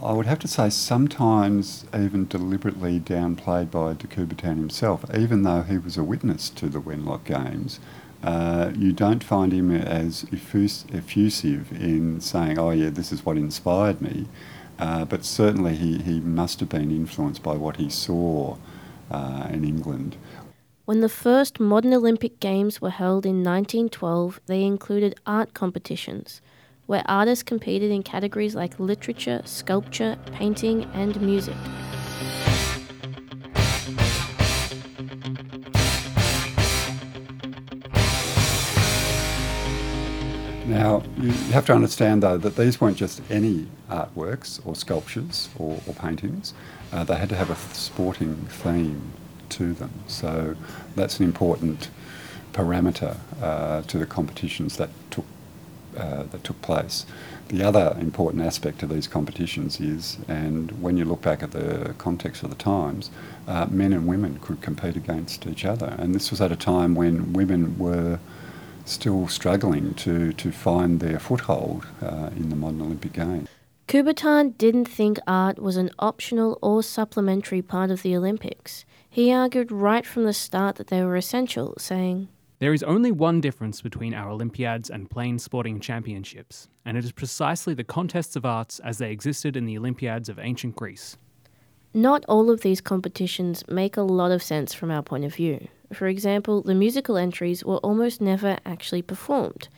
I 0.00 0.12
would 0.12 0.26
have 0.26 0.38
to 0.40 0.48
say 0.48 0.70
sometimes 0.70 1.84
even 1.94 2.26
deliberately 2.26 2.98
downplayed 2.98 3.70
by 3.70 3.94
de 3.94 4.06
Coubertin 4.06 4.56
himself, 4.56 5.04
even 5.14 5.42
though 5.42 5.62
he 5.62 5.76
was 5.76 5.96
a 5.96 6.04
witness 6.04 6.48
to 6.50 6.68
the 6.68 6.80
Wenlock 6.80 7.24
Games. 7.24 7.78
Uh, 8.22 8.72
you 8.76 8.92
don't 8.92 9.22
find 9.22 9.52
him 9.52 9.70
as 9.70 10.24
effus- 10.32 10.86
effusive 10.94 11.72
in 11.72 12.20
saying, 12.20 12.58
oh, 12.58 12.70
yeah, 12.70 12.88
this 12.88 13.12
is 13.12 13.26
what 13.26 13.36
inspired 13.36 14.00
me. 14.00 14.26
Uh, 14.78 15.04
but 15.04 15.24
certainly 15.24 15.74
he, 15.74 15.98
he 15.98 16.20
must 16.20 16.60
have 16.60 16.68
been 16.68 16.90
influenced 16.90 17.42
by 17.42 17.54
what 17.54 17.76
he 17.76 17.90
saw 17.90 18.56
uh, 19.10 19.48
in 19.50 19.64
England. 19.64 20.16
When 20.84 21.00
the 21.00 21.08
first 21.08 21.60
modern 21.60 21.92
Olympic 21.92 22.40
Games 22.40 22.80
were 22.80 22.90
held 22.90 23.24
in 23.26 23.44
1912, 23.44 24.40
they 24.46 24.62
included 24.64 25.14
art 25.26 25.54
competitions, 25.54 26.40
where 26.86 27.02
artists 27.06 27.42
competed 27.42 27.90
in 27.90 28.02
categories 28.02 28.54
like 28.54 28.78
literature, 28.78 29.42
sculpture, 29.44 30.16
painting, 30.32 30.84
and 30.94 31.20
music. 31.20 31.56
Now, 40.66 41.02
you 41.18 41.30
have 41.52 41.66
to 41.66 41.74
understand, 41.74 42.22
though, 42.22 42.38
that 42.38 42.56
these 42.56 42.80
weren't 42.80 42.96
just 42.96 43.20
any 43.30 43.66
artworks 43.90 44.58
or 44.64 44.74
sculptures 44.74 45.50
or, 45.58 45.78
or 45.86 45.94
paintings. 45.94 46.54
Uh, 46.90 47.04
they 47.04 47.16
had 47.16 47.28
to 47.28 47.36
have 47.36 47.50
a 47.50 47.56
sporting 47.74 48.36
theme 48.48 49.12
to 49.50 49.74
them. 49.74 49.92
So 50.06 50.56
that's 50.96 51.18
an 51.20 51.26
important 51.26 51.90
parameter 52.52 53.16
uh, 53.40 53.82
to 53.82 53.98
the 53.98 54.06
competitions 54.06 54.76
that 54.78 54.88
took, 55.10 55.26
uh, 55.96 56.24
that 56.24 56.44
took 56.44 56.60
place. 56.62 57.06
The 57.48 57.62
other 57.62 57.96
important 58.00 58.42
aspect 58.42 58.82
of 58.82 58.88
these 58.88 59.06
competitions 59.06 59.80
is, 59.80 60.18
and 60.26 60.70
when 60.82 60.96
you 60.96 61.04
look 61.04 61.22
back 61.22 61.42
at 61.42 61.50
the 61.50 61.94
context 61.98 62.42
of 62.42 62.50
the 62.50 62.56
times, 62.56 63.10
uh, 63.46 63.66
men 63.70 63.92
and 63.92 64.06
women 64.06 64.38
could 64.40 64.62
compete 64.62 64.96
against 64.96 65.46
each 65.46 65.64
other. 65.64 65.94
And 65.98 66.14
this 66.14 66.30
was 66.30 66.40
at 66.40 66.50
a 66.50 66.56
time 66.56 66.94
when 66.94 67.32
women 67.32 67.78
were 67.78 68.18
still 68.84 69.28
struggling 69.28 69.94
to, 69.94 70.32
to 70.32 70.50
find 70.50 71.00
their 71.00 71.18
foothold 71.18 71.86
uh, 72.00 72.30
in 72.36 72.48
the 72.48 72.56
modern 72.56 72.80
Olympic 72.80 73.12
Games. 73.12 73.48
Coubertin 73.86 74.56
didn't 74.56 74.86
think 74.86 75.18
art 75.26 75.58
was 75.58 75.76
an 75.76 75.90
optional 75.98 76.58
or 76.62 76.82
supplementary 76.82 77.60
part 77.60 77.90
of 77.90 78.02
the 78.02 78.16
Olympics. 78.16 78.86
He 79.10 79.30
argued 79.30 79.70
right 79.70 80.06
from 80.06 80.24
the 80.24 80.32
start 80.32 80.76
that 80.76 80.86
they 80.86 81.04
were 81.04 81.16
essential, 81.16 81.74
saying, 81.76 82.28
There 82.62 82.72
is 82.72 82.84
only 82.84 83.10
one 83.10 83.40
difference 83.40 83.80
between 83.80 84.14
our 84.14 84.30
Olympiads 84.30 84.88
and 84.88 85.10
plain 85.10 85.40
sporting 85.40 85.80
championships, 85.80 86.68
and 86.84 86.96
it 86.96 87.04
is 87.04 87.10
precisely 87.10 87.74
the 87.74 87.82
contests 87.82 88.36
of 88.36 88.46
arts 88.46 88.78
as 88.84 88.98
they 88.98 89.10
existed 89.10 89.56
in 89.56 89.66
the 89.66 89.76
Olympiads 89.76 90.28
of 90.28 90.38
ancient 90.38 90.76
Greece. 90.76 91.16
Not 91.92 92.24
all 92.28 92.52
of 92.52 92.60
these 92.60 92.80
competitions 92.80 93.66
make 93.66 93.96
a 93.96 94.02
lot 94.02 94.30
of 94.30 94.44
sense 94.44 94.72
from 94.72 94.92
our 94.92 95.02
point 95.02 95.24
of 95.24 95.34
view. 95.34 95.66
For 95.92 96.06
example, 96.06 96.62
the 96.62 96.76
musical 96.76 97.16
entries 97.16 97.64
were 97.64 97.78
almost 97.78 98.20
never 98.20 98.58
actually 98.64 99.02
performed. 99.02 99.68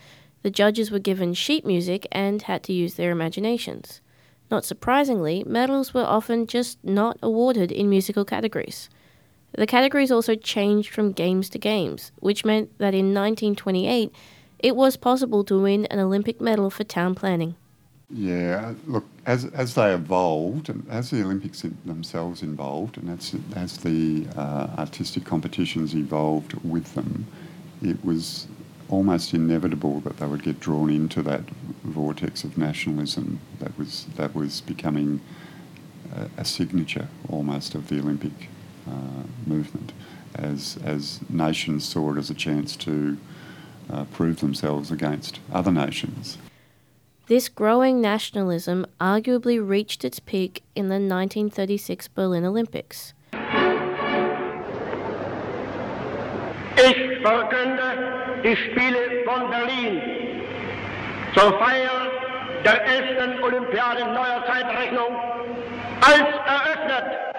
The 0.43 0.51
judges 0.51 0.91
were 0.91 0.99
given 0.99 1.33
sheet 1.33 1.65
music 1.65 2.07
and 2.13 2.43
had 2.43 2.63
to 2.65 2.75
use 2.75 2.97
their 2.97 3.13
imaginations. 3.13 4.03
Not 4.51 4.67
surprisingly, 4.67 5.43
medals 5.47 5.95
were 5.95 6.05
often 6.05 6.47
just 6.47 6.85
not 6.85 7.17
awarded 7.23 7.73
in 7.73 7.89
musical 7.89 8.27
categories. 8.27 8.91
The 9.57 9.67
categories 9.67 10.11
also 10.11 10.35
changed 10.35 10.91
from 10.91 11.13
games 11.13 11.49
to 11.51 11.59
games, 11.59 12.11
which 12.19 12.45
meant 12.45 12.77
that 12.79 12.95
in 12.95 13.15
1928 13.15 14.13
it 14.59 14.75
was 14.75 14.97
possible 14.97 15.45
to 15.45 15.61
win 15.61 15.87
an 15.87 16.01
Olympic 16.01 16.41
medal 16.41 16.71
for 16.71 16.85
town 16.85 17.15
planning. 17.15 17.55
Yeah, 18.11 18.75
look, 18.87 19.05
as, 19.27 19.47
as 19.47 19.75
they 19.75 19.93
evolved, 19.93 20.69
and 20.69 20.87
as 20.91 21.11
the 21.11 21.23
Olympics 21.23 21.65
themselves 21.85 22.43
evolved, 22.43 22.99
and 22.99 23.11
as, 23.11 23.35
as 23.57 23.79
the 23.79 24.27
uh, 24.37 24.69
artistic 24.79 25.25
competitions 25.25 25.95
evolved 25.95 26.55
with 26.65 26.95
them, 26.95 27.27
it 27.83 28.05
was 28.05 28.47
almost 28.89 29.35
inevitable 29.35 30.01
that 30.01 30.19
they 30.19 30.27
would 30.27 30.43
get 30.43 30.61
drawn 30.61 30.91
into 30.91 31.23
that 31.23 31.43
vortex 31.83 32.45
of 32.45 32.59
nationalism 32.59 33.41
that 33.59 33.77
was, 33.79 34.07
that 34.17 34.35
was 34.35 34.61
becoming 34.61 35.21
a, 36.15 36.29
a 36.39 36.45
signature 36.45 37.09
almost 37.29 37.75
of 37.75 37.89
the 37.89 37.99
Olympic 37.99 38.49
movement 39.47 39.93
as, 40.35 40.79
as 40.85 41.21
nations 41.29 41.85
saw 41.85 42.13
it 42.13 42.19
as 42.19 42.31
a 42.31 42.35
chance 42.35 42.77
to 42.77 43.17
uh, 43.91 44.05
prove 44.05 44.41
themselves 44.41 44.91
against 44.91 45.41
other 45.53 45.71
nations. 45.73 46.39
This 47.27 47.49
growing 47.49 48.01
nationalism 48.01 48.87
arguably 49.01 49.59
reached 49.67 50.05
its 50.05 50.21
peak 50.21 50.63
in 50.75 50.89
the 50.89 50.97
1936 50.97 52.09
Berlin 52.09 52.45
Olympics. 52.45 53.15
Ich 56.77 56.97
verkünde 57.23 58.43
die 58.43 58.57
Spiele 58.57 59.25
von 59.25 59.49
Berlin 59.49 60.03
zur 61.35 61.59
Feier 61.59 62.11
der 62.65 62.85
ersten 62.85 63.43
Olympiade 63.43 64.05
neuer 64.13 64.45
Zeitrechnung 64.47 65.17
als 66.01 66.29
eröffnet. 66.47 67.34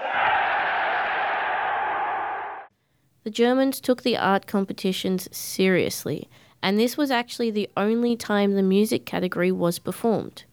The 3.26 3.32
Germans 3.32 3.80
took 3.80 4.04
the 4.04 4.16
art 4.16 4.46
competitions 4.46 5.28
seriously, 5.36 6.28
and 6.62 6.78
this 6.78 6.96
was 6.96 7.10
actually 7.10 7.50
the 7.50 7.68
only 7.76 8.14
time 8.14 8.52
the 8.52 8.62
music 8.62 9.04
category 9.04 9.50
was 9.50 9.80
performed. 9.80 10.44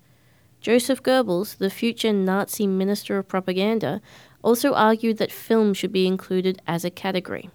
Joseph 0.60 1.04
Goebbels, 1.04 1.58
the 1.60 1.70
future 1.70 2.12
Nazi 2.12 2.66
Minister 2.66 3.20
of 3.20 3.28
Propaganda, 3.28 4.02
also 4.44 4.74
argued 4.74 5.20
that 5.20 5.32
film 5.32 5.76
should 5.76 5.92
be 5.92 6.08
included 6.08 6.64
as 6.66 6.84
a 6.84 6.90
category. 6.90 7.52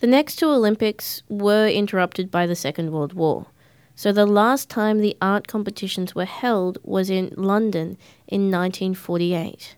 The 0.00 0.08
next 0.08 0.34
two 0.34 0.50
Olympics 0.50 1.22
were 1.28 1.68
interrupted 1.68 2.28
by 2.28 2.48
the 2.48 2.56
Second 2.56 2.90
World 2.90 3.12
War, 3.12 3.46
so 3.94 4.10
the 4.10 4.26
last 4.26 4.68
time 4.68 4.98
the 4.98 5.16
art 5.22 5.46
competitions 5.46 6.16
were 6.16 6.24
held 6.24 6.76
was 6.82 7.08
in 7.08 7.32
London 7.36 7.96
in 8.26 8.50
1948, 8.50 9.76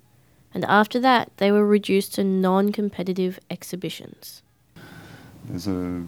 and 0.54 0.64
after 0.64 0.98
that 0.98 1.30
they 1.36 1.52
were 1.52 1.66
reduced 1.66 2.14
to 2.14 2.24
non 2.24 2.72
competitive 2.72 3.38
exhibitions 3.50 4.42
there's 5.48 5.66
a, 5.66 6.02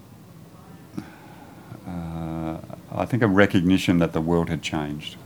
uh, 1.86 2.58
I 2.92 3.04
think, 3.04 3.22
a 3.22 3.28
recognition 3.28 3.98
that 3.98 4.12
the 4.12 4.20
world 4.20 4.48
had 4.48 4.62
changed, 4.62 5.16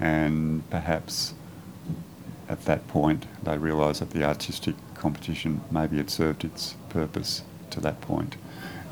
and 0.00 0.68
perhaps 0.70 1.34
at 2.48 2.64
that 2.64 2.86
point 2.88 3.26
they 3.42 3.56
realised 3.56 4.00
that 4.00 4.10
the 4.10 4.24
artistic 4.24 4.74
competition 4.94 5.60
maybe 5.70 5.96
had 5.96 6.10
served 6.10 6.44
its 6.44 6.74
purpose 6.88 7.42
to 7.70 7.80
that 7.80 8.00
point, 8.00 8.36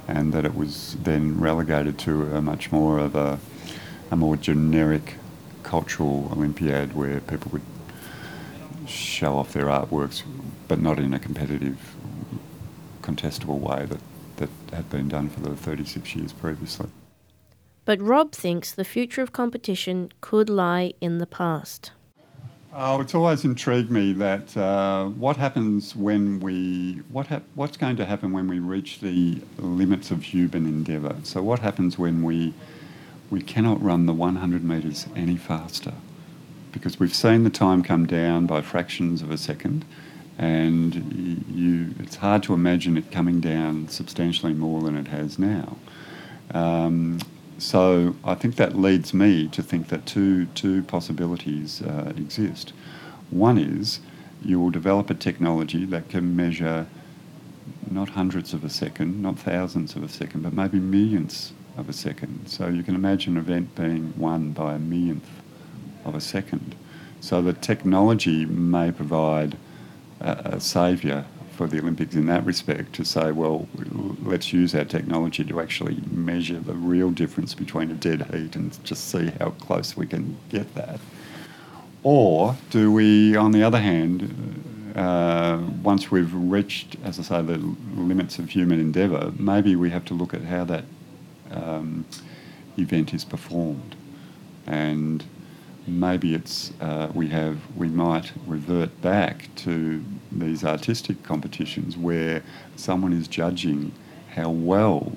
and 0.08 0.32
that 0.32 0.44
it 0.44 0.54
was 0.54 0.96
then 1.02 1.38
relegated 1.40 1.98
to 1.98 2.34
a 2.34 2.40
much 2.40 2.72
more 2.72 2.98
of 2.98 3.14
a, 3.14 3.38
a 4.10 4.16
more 4.16 4.36
generic 4.36 5.14
cultural 5.62 6.28
Olympiad 6.32 6.94
where 6.94 7.20
people 7.20 7.50
would 7.52 7.62
show 8.86 9.36
off 9.36 9.52
their 9.52 9.66
artworks, 9.66 10.22
but 10.66 10.80
not 10.80 10.98
in 10.98 11.14
a 11.14 11.18
competitive, 11.18 11.94
contestable 13.02 13.58
way 13.58 13.86
that 13.86 14.00
that 14.40 14.50
had 14.72 14.90
been 14.90 15.08
done 15.08 15.28
for 15.28 15.40
the 15.40 15.54
36 15.54 16.16
years 16.16 16.32
previously. 16.32 16.88
But 17.84 18.00
Rob 18.02 18.32
thinks 18.32 18.72
the 18.72 18.84
future 18.84 19.22
of 19.22 19.32
competition 19.32 20.12
could 20.20 20.50
lie 20.50 20.92
in 21.00 21.18
the 21.18 21.26
past. 21.26 21.92
Oh, 22.72 23.00
it's 23.00 23.14
always 23.14 23.44
intrigued 23.44 23.90
me 23.90 24.12
that 24.12 24.56
uh, 24.56 25.06
what 25.06 25.36
happens 25.36 25.96
when 25.96 26.38
we 26.38 27.02
what 27.10 27.26
hap- 27.26 27.42
what's 27.56 27.76
going 27.76 27.96
to 27.96 28.04
happen 28.04 28.30
when 28.32 28.46
we 28.46 28.60
reach 28.60 29.00
the 29.00 29.40
limits 29.58 30.12
of 30.12 30.22
human 30.22 30.66
endeavour. 30.66 31.16
So 31.24 31.42
what 31.42 31.58
happens 31.58 31.98
when 31.98 32.22
we 32.22 32.54
we 33.28 33.42
cannot 33.42 33.82
run 33.82 34.06
the 34.06 34.12
100 34.12 34.62
metres 34.62 35.06
any 35.16 35.36
faster 35.36 35.94
because 36.72 37.00
we've 37.00 37.14
seen 37.14 37.42
the 37.42 37.50
time 37.50 37.82
come 37.82 38.06
down 38.06 38.46
by 38.46 38.60
fractions 38.60 39.22
of 39.22 39.30
a 39.30 39.38
second 39.38 39.84
and 40.40 41.44
you, 41.54 41.94
it's 41.98 42.16
hard 42.16 42.42
to 42.42 42.54
imagine 42.54 42.96
it 42.96 43.12
coming 43.12 43.40
down 43.40 43.86
substantially 43.88 44.54
more 44.54 44.80
than 44.80 44.96
it 44.96 45.08
has 45.08 45.38
now. 45.38 45.76
Um, 46.54 47.20
so 47.58 48.16
I 48.24 48.34
think 48.34 48.56
that 48.56 48.74
leads 48.74 49.12
me 49.12 49.48
to 49.48 49.62
think 49.62 49.88
that 49.88 50.06
two, 50.06 50.46
two 50.46 50.82
possibilities 50.84 51.82
uh, 51.82 52.14
exist. 52.16 52.72
One 53.28 53.58
is 53.58 54.00
you 54.42 54.58
will 54.58 54.70
develop 54.70 55.10
a 55.10 55.14
technology 55.14 55.84
that 55.84 56.08
can 56.08 56.34
measure 56.34 56.86
not 57.90 58.08
hundreds 58.08 58.54
of 58.54 58.64
a 58.64 58.70
second, 58.70 59.20
not 59.20 59.38
thousands 59.38 59.94
of 59.94 60.02
a 60.02 60.08
second, 60.08 60.42
but 60.42 60.54
maybe 60.54 60.78
millions 60.78 61.52
of 61.76 61.90
a 61.90 61.92
second. 61.92 62.46
So 62.46 62.68
you 62.68 62.82
can 62.82 62.94
imagine 62.94 63.36
an 63.36 63.42
event 63.42 63.74
being 63.74 64.14
won 64.16 64.52
by 64.52 64.76
a 64.76 64.78
millionth 64.78 65.28
of 66.06 66.14
a 66.14 66.20
second. 66.20 66.74
So 67.20 67.42
the 67.42 67.52
technology 67.52 68.46
may 68.46 68.90
provide 68.90 69.58
a, 70.20 70.60
saviour 70.60 71.24
for 71.56 71.66
the 71.66 71.78
Olympics 71.78 72.14
in 72.14 72.26
that 72.26 72.44
respect 72.44 72.94
to 72.94 73.04
say, 73.04 73.32
well, 73.32 73.68
let's 74.22 74.52
use 74.52 74.74
our 74.74 74.84
technology 74.84 75.44
to 75.44 75.60
actually 75.60 76.00
measure 76.10 76.58
the 76.58 76.74
real 76.74 77.10
difference 77.10 77.54
between 77.54 77.90
a 77.90 77.94
dead 77.94 78.26
heat 78.32 78.56
and 78.56 78.82
just 78.84 79.10
see 79.10 79.30
how 79.38 79.50
close 79.50 79.96
we 79.96 80.06
can 80.06 80.38
get 80.48 80.74
that. 80.74 81.00
Or 82.02 82.56
do 82.70 82.90
we, 82.90 83.36
on 83.36 83.52
the 83.52 83.62
other 83.62 83.80
hand, 83.80 84.94
uh, 84.96 85.60
once 85.82 86.10
we've 86.10 86.32
reached, 86.32 86.96
as 87.04 87.18
I 87.18 87.22
say, 87.22 87.42
the 87.42 87.58
limits 87.94 88.38
of 88.38 88.50
human 88.50 88.80
endeavour, 88.80 89.32
maybe 89.38 89.76
we 89.76 89.90
have 89.90 90.04
to 90.06 90.14
look 90.14 90.32
at 90.32 90.42
how 90.42 90.64
that 90.64 90.84
um, 91.50 92.06
event 92.78 93.12
is 93.12 93.24
performed 93.24 93.96
and 94.66 95.24
maybe 95.86 96.34
it's 96.34 96.72
uh, 96.80 97.10
we 97.14 97.28
have 97.28 97.58
we 97.76 97.88
might 97.88 98.32
revert 98.46 99.00
back 99.00 99.48
to 99.56 100.04
these 100.30 100.64
artistic 100.64 101.22
competitions 101.22 101.96
where 101.96 102.42
someone 102.76 103.12
is 103.12 103.26
judging 103.26 103.92
how 104.34 104.50
well 104.50 105.12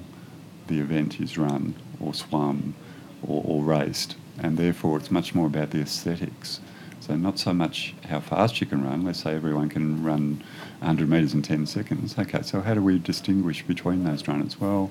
the 0.68 0.80
event 0.80 1.20
is 1.20 1.38
run 1.38 1.76
or 2.00 2.14
swum 2.14 2.74
or, 3.22 3.44
or 3.46 3.64
raced, 3.64 4.16
and 4.40 4.58
therefore 4.58 4.98
it's 4.98 5.12
much 5.12 5.36
more 5.36 5.48
about 5.48 5.72
the 5.72 5.82
aesthetics. 5.82 6.60
So 7.00 7.16
not 7.16 7.38
so 7.38 7.54
much 7.54 7.94
how 8.08 8.22
fast 8.22 8.62
you 8.62 8.68
can 8.68 8.84
run. 8.84 9.04
Let's 9.04 9.24
say 9.24 9.36
everyone 9.36 9.68
can 9.68 10.04
run 10.04 10.42
100 10.80 11.10
metres 11.10 11.34
in 11.34 11.42
10 11.42 11.66
seconds. 11.66 12.18
Okay, 12.18 12.42
so 12.44 12.62
how 12.62 12.74
do 12.74 12.82
we 12.82 12.98
distinguish 12.98 13.62
between 13.64 14.06
those 14.06 14.26
runners? 14.26 14.60
Well, 14.60 14.90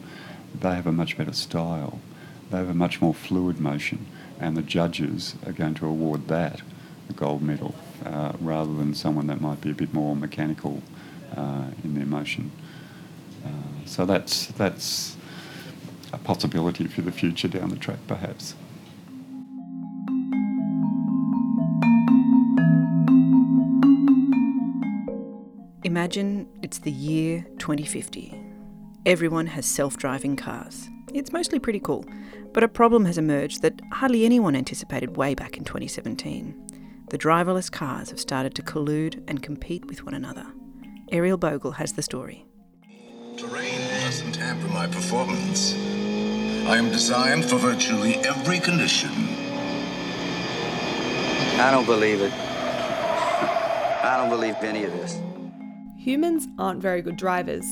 they 0.60 0.74
have 0.74 0.86
a 0.86 0.92
much 0.92 1.16
better 1.16 1.32
style. 1.32 2.00
They 2.50 2.58
have 2.58 2.68
a 2.68 2.74
much 2.74 3.00
more 3.00 3.14
fluid 3.14 3.58
motion 3.58 4.06
and 4.42 4.56
the 4.56 4.62
judges 4.62 5.36
are 5.46 5.52
going 5.52 5.74
to 5.74 5.86
award 5.86 6.26
that 6.28 6.60
a 7.08 7.12
gold 7.12 7.42
medal 7.42 7.74
uh, 8.04 8.32
rather 8.40 8.74
than 8.74 8.92
someone 8.92 9.28
that 9.28 9.40
might 9.40 9.60
be 9.60 9.70
a 9.70 9.74
bit 9.74 9.94
more 9.94 10.16
mechanical 10.16 10.82
uh, 11.36 11.66
in 11.84 11.94
their 11.94 12.06
motion. 12.06 12.50
Uh, 13.44 13.48
so 13.86 14.04
that's 14.04 14.46
that's 14.48 15.16
a 16.12 16.18
possibility 16.18 16.86
for 16.86 17.00
the 17.02 17.12
future 17.12 17.48
down 17.48 17.70
the 17.70 17.76
track, 17.76 17.98
perhaps. 18.06 18.54
Imagine 25.84 26.48
it's 26.62 26.78
the 26.78 26.90
year 26.90 27.46
2050. 27.58 28.34
Everyone 29.04 29.46
has 29.46 29.66
self 29.66 29.96
driving 29.96 30.36
cars. 30.36 30.88
It's 31.12 31.32
mostly 31.32 31.58
pretty 31.58 31.80
cool, 31.80 32.04
but 32.52 32.62
a 32.62 32.68
problem 32.68 33.04
has 33.04 33.18
emerged 33.18 33.62
that 33.62 33.80
hardly 33.92 34.24
anyone 34.24 34.56
anticipated 34.56 35.16
way 35.16 35.34
back 35.34 35.56
in 35.56 35.64
2017. 35.64 37.06
The 37.10 37.18
driverless 37.18 37.70
cars 37.70 38.10
have 38.10 38.20
started 38.20 38.54
to 38.54 38.62
collude 38.62 39.22
and 39.28 39.42
compete 39.42 39.84
with 39.86 40.04
one 40.04 40.14
another. 40.14 40.46
Ariel 41.10 41.36
Bogle 41.36 41.72
has 41.72 41.92
the 41.92 42.02
story. 42.02 42.46
Terrain 43.36 43.80
doesn't 44.00 44.36
hamper 44.36 44.68
my 44.68 44.86
performance. 44.86 45.74
I 46.66 46.78
am 46.78 46.90
designed 46.90 47.44
for 47.44 47.56
virtually 47.56 48.14
every 48.16 48.60
condition. 48.60 49.10
I 51.60 51.70
don't 51.70 51.86
believe 51.86 52.22
it. 52.22 52.32
I 52.32 54.16
don't 54.16 54.30
believe 54.30 54.56
any 54.62 54.84
of 54.84 54.92
this. 54.92 55.18
Humans 55.98 56.48
aren't 56.58 56.80
very 56.80 57.02
good 57.02 57.16
drivers. 57.16 57.66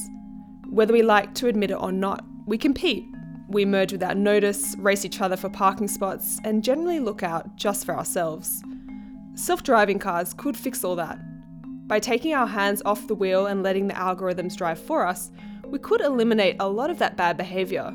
Whether 0.68 0.92
we 0.92 1.02
like 1.02 1.34
to 1.36 1.48
admit 1.48 1.70
it 1.70 1.80
or 1.80 1.92
not, 1.92 2.24
we 2.46 2.58
compete 2.58 3.04
We 3.50 3.64
merge 3.64 3.90
without 3.90 4.16
notice, 4.16 4.76
race 4.78 5.04
each 5.04 5.20
other 5.20 5.36
for 5.36 5.48
parking 5.48 5.88
spots, 5.88 6.38
and 6.44 6.62
generally 6.62 7.00
look 7.00 7.24
out 7.24 7.56
just 7.56 7.84
for 7.84 7.96
ourselves. 7.96 8.62
Self 9.34 9.64
driving 9.64 9.98
cars 9.98 10.32
could 10.32 10.56
fix 10.56 10.84
all 10.84 10.94
that. 10.96 11.18
By 11.88 11.98
taking 11.98 12.32
our 12.32 12.46
hands 12.46 12.80
off 12.84 13.08
the 13.08 13.14
wheel 13.16 13.46
and 13.46 13.64
letting 13.64 13.88
the 13.88 13.94
algorithms 13.94 14.56
drive 14.56 14.78
for 14.78 15.04
us, 15.04 15.32
we 15.66 15.80
could 15.80 16.00
eliminate 16.00 16.56
a 16.60 16.68
lot 16.68 16.90
of 16.90 16.98
that 16.98 17.16
bad 17.16 17.36
behaviour. 17.36 17.92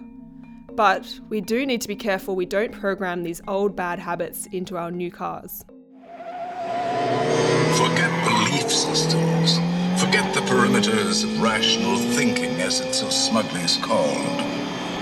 But 0.74 1.22
we 1.30 1.40
do 1.40 1.66
need 1.66 1.80
to 1.82 1.88
be 1.88 1.96
careful 1.96 2.36
we 2.36 2.46
don't 2.46 2.74
program 2.74 3.24
these 3.24 3.42
old 3.48 3.78
bad 3.78 3.98
habits 3.98 4.48
into 4.48 4.76
our 4.76 4.92
new 4.92 5.10
cars. 5.10 5.64
Forget 7.78 8.12
belief 8.26 8.70
systems. 8.70 9.58
Forget 10.02 10.34
the 10.34 10.42
perimeters 10.42 11.24
of 11.24 11.42
rational 11.42 11.98
thinking, 11.98 12.60
as 12.60 12.82
it 12.82 12.94
so 12.94 13.10
smugly 13.10 13.62
is 13.62 13.78
called. 13.78 14.55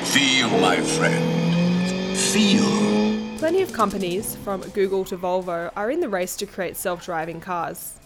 Feel, 0.05 0.49
my 0.59 0.79
friend. 0.81 2.17
Feel. 2.17 3.37
Plenty 3.39 3.61
of 3.61 3.71
companies, 3.73 4.35
from 4.35 4.61
Google 4.69 5.05
to 5.05 5.17
Volvo, 5.17 5.71
are 5.75 5.89
in 5.89 6.01
the 6.01 6.09
race 6.09 6.35
to 6.35 6.45
create 6.45 6.75
self 6.75 7.05
driving 7.05 7.39
cars. 7.39 7.99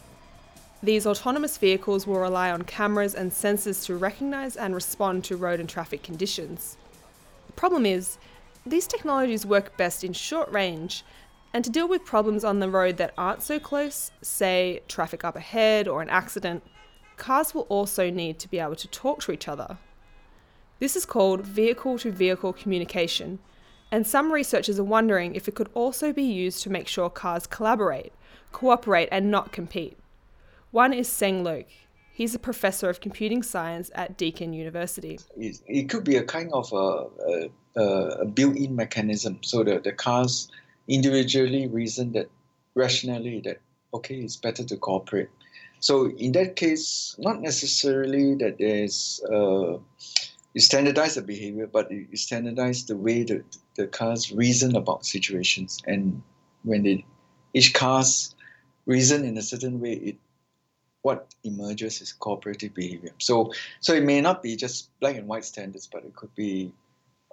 These 0.84 1.08
autonomous 1.08 1.58
vehicles 1.58 2.06
will 2.06 2.20
rely 2.20 2.52
on 2.52 2.62
cameras 2.62 3.16
and 3.16 3.32
sensors 3.32 3.86
to 3.88 3.98
recognise 3.98 4.56
and 4.56 4.76
respond 4.76 5.24
to 5.26 5.36
road 5.36 5.60
and 5.60 5.68
traffic 5.68 6.04
conditions. 6.04 6.78
The 7.48 7.54
problem 7.54 7.86
is, 7.86 8.20
these 8.66 8.86
technologies 8.86 9.46
work 9.46 9.76
best 9.76 10.04
in 10.04 10.14
short 10.14 10.52
range, 10.52 11.04
and 11.52 11.66
to 11.66 11.72
deal 11.72 11.88
with 11.88 12.06
problems 12.06 12.44
on 12.44 12.60
the 12.60 12.70
road 12.70 12.98
that 12.98 13.14
aren't 13.18 13.42
so 13.42 13.60
close, 13.60 14.12
say 14.22 14.82
traffic 14.88 15.24
up 15.24 15.36
ahead 15.36 15.88
or 15.88 16.04
an 16.04 16.10
accident, 16.10 16.64
cars 17.18 17.56
will 17.56 17.68
also 17.70 18.12
need 18.12 18.38
to 18.40 18.48
be 18.48 18.60
able 18.60 18.76
to 18.76 18.88
talk 18.88 19.22
to 19.22 19.32
each 19.32 19.48
other. 19.48 19.78
This 20.80 20.96
is 20.96 21.06
called 21.06 21.42
vehicle 21.42 21.98
to 22.00 22.12
vehicle 22.12 22.54
communication, 22.54 23.40
and 23.92 24.06
some 24.06 24.32
researchers 24.32 24.80
are 24.80 24.84
wondering 24.84 25.34
if 25.34 25.48
it 25.48 25.56
could 25.56 25.70
also 25.74 26.13
be 26.13 26.24
used 26.24 26.62
to 26.63 26.70
make 26.70 26.88
sure 26.88 27.10
cars 27.10 27.48
collaborate, 27.48 28.13
cooperate, 28.52 29.10
and 29.12 29.32
not 29.32 29.52
compete. 29.52 29.98
One 30.72 30.94
is 30.94 31.08
Seng 31.08 31.44
Loke. 31.44 31.72
He's 32.13 32.36
a 32.36 32.40
professor 32.40 32.90
of 32.90 33.00
computing 33.00 33.44
science 33.44 33.90
at 33.96 34.18
Deakin 34.18 34.54
University. 34.54 35.20
It, 35.36 35.90
could 35.90 36.04
be 36.04 36.18
a 36.18 36.24
kind 36.24 36.52
of 36.52 36.72
a, 36.74 37.50
a, 37.76 37.82
a 38.22 38.26
built-in 38.26 38.76
mechanism, 38.76 39.40
so 39.42 39.63
that 39.63 39.84
the 39.84 39.94
cars 39.94 40.50
individually 40.88 41.68
reason 41.68 42.12
that 42.13 42.30
rationally 42.76 43.42
that 43.42 43.60
okay, 43.94 44.16
it's 44.16 44.36
better 44.36 44.63
to 44.63 44.78
cooperate. 44.78 45.30
So 45.80 46.10
in 46.10 46.32
that 46.34 46.56
case, 46.56 47.16
not 47.20 47.42
necessarily 47.42 48.36
that 48.36 48.58
there's 48.58 49.22
uh, 49.32 49.78
you 50.58 50.62
standardize 50.62 51.13
the 51.13 51.22
behavior, 51.22 51.67
but 51.67 51.91
you 51.91 52.08
standardize 52.15 52.84
the 52.86 52.98
way 52.98 53.22
that 53.22 53.43
the 53.76 53.86
cars 53.86 54.32
reason 54.32 54.76
about 54.76 55.06
situations, 55.06 55.78
and 55.86 56.24
when 56.63 56.82
they 56.82 57.06
each 57.54 57.76
cars 57.76 58.34
reason 58.88 59.24
in 59.24 59.38
a 59.38 59.43
certain 59.43 59.80
way, 59.80 59.93
it 59.93 60.15
what 61.04 61.32
emerges 61.43 62.02
is 62.02 62.12
cooperative 62.12 62.74
behavior. 62.74 63.12
So, 63.20 63.54
so 63.82 63.93
it 63.93 64.04
may 64.04 64.20
not 64.20 64.41
be 64.41 64.56
just 64.56 64.89
black 65.00 65.15
and 65.15 65.28
white 65.28 65.46
standards, 65.46 65.86
but 65.86 66.04
it 66.04 66.15
could 66.15 66.34
be 66.34 66.74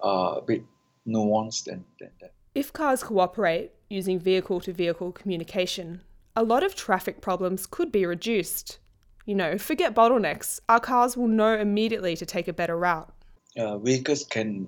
uh, 0.03 0.35
a 0.37 0.41
bit 0.43 0.63
nuanced 1.07 1.63
than, 1.63 1.83
than 1.99 2.11
that. 2.21 2.31
If 2.53 2.71
cars 2.73 3.01
cooperate 3.01 3.71
using 3.89 4.19
vehicle 4.19 4.59
to 4.61 4.71
vehicle 4.71 5.11
communication, 5.11 6.01
a 6.35 6.43
lot 6.43 6.63
of 6.63 6.75
traffic 6.75 7.21
problems 7.21 7.65
could 7.65 7.91
be 7.91 8.05
reduced. 8.05 8.77
You 9.25 9.33
know, 9.33 9.57
forget 9.57 9.95
bottlenecks, 9.95 10.59
our 10.69 10.79
cars 10.79 11.17
will 11.17 11.27
know 11.27 11.57
immediately 11.57 12.15
to 12.17 12.25
take 12.27 12.47
a 12.47 12.53
better 12.53 12.77
route. 12.77 13.11
Uh, 13.57 13.77
vehicles 13.77 14.23
can 14.25 14.67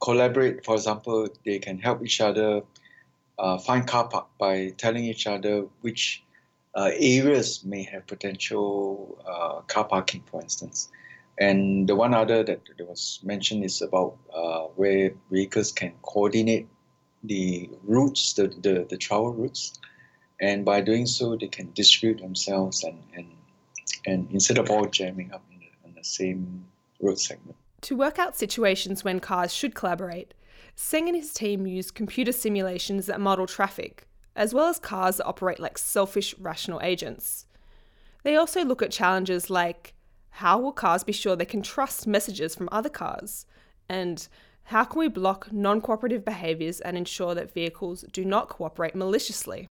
collaborate, 0.00 0.64
for 0.64 0.74
example, 0.74 1.28
they 1.44 1.58
can 1.58 1.78
help 1.78 2.02
each 2.04 2.20
other 2.20 2.62
uh, 3.38 3.58
find 3.58 3.86
car 3.86 4.08
park 4.08 4.26
by 4.38 4.70
telling 4.76 5.04
each 5.04 5.26
other 5.26 5.66
which 5.80 6.22
uh, 6.74 6.90
areas 6.94 7.64
may 7.64 7.82
have 7.82 8.06
potential 8.06 9.18
uh, 9.26 9.60
car 9.62 9.84
parking, 9.84 10.22
for 10.30 10.40
instance. 10.42 10.88
And 11.38 11.88
the 11.88 11.96
one 11.96 12.12
other 12.12 12.44
that 12.44 12.60
was 12.80 13.20
mentioned 13.22 13.64
is 13.64 13.80
about 13.80 14.18
uh, 14.34 14.64
where 14.76 15.12
vehicles 15.30 15.72
can 15.72 15.94
coordinate 16.02 16.68
the 17.24 17.70
routes, 17.84 18.34
the, 18.34 18.48
the, 18.48 18.86
the 18.88 18.96
travel 18.96 19.32
routes, 19.32 19.72
and 20.40 20.64
by 20.64 20.80
doing 20.80 21.06
so, 21.06 21.36
they 21.36 21.48
can 21.48 21.72
distribute 21.72 22.20
themselves 22.20 22.84
and, 22.84 22.98
and, 23.14 23.26
and 24.06 24.28
instead 24.32 24.58
of 24.58 24.70
all 24.70 24.86
jamming 24.86 25.32
up 25.32 25.42
in 25.52 25.58
the, 25.60 25.88
in 25.88 25.94
the 25.94 26.04
same 26.04 26.64
road 27.00 27.18
segment. 27.18 27.56
To 27.82 27.96
work 27.96 28.18
out 28.18 28.36
situations 28.36 29.04
when 29.04 29.20
cars 29.20 29.54
should 29.54 29.74
collaborate, 29.74 30.34
Seng 30.74 31.08
and 31.08 31.16
his 31.16 31.32
team 31.32 31.66
use 31.66 31.90
computer 31.90 32.32
simulations 32.32 33.06
that 33.06 33.20
model 33.20 33.46
traffic 33.46 34.06
as 34.36 34.54
well 34.54 34.68
as 34.68 34.78
cars 34.78 35.16
that 35.16 35.26
operate 35.26 35.60
like 35.60 35.78
selfish, 35.78 36.34
rational 36.38 36.80
agents. 36.82 37.46
They 38.22 38.36
also 38.36 38.64
look 38.64 38.82
at 38.82 38.90
challenges 38.90 39.50
like 39.50 39.94
how 40.30 40.58
will 40.58 40.72
cars 40.72 41.04
be 41.04 41.12
sure 41.12 41.36
they 41.36 41.44
can 41.44 41.62
trust 41.62 42.06
messages 42.06 42.54
from 42.54 42.68
other 42.70 42.88
cars? 42.88 43.46
And 43.88 44.26
how 44.64 44.84
can 44.84 45.00
we 45.00 45.08
block 45.08 45.52
non 45.52 45.80
cooperative 45.80 46.24
behaviours 46.24 46.80
and 46.80 46.96
ensure 46.96 47.34
that 47.34 47.52
vehicles 47.52 48.04
do 48.12 48.24
not 48.24 48.48
cooperate 48.48 48.94
maliciously? 48.94 49.66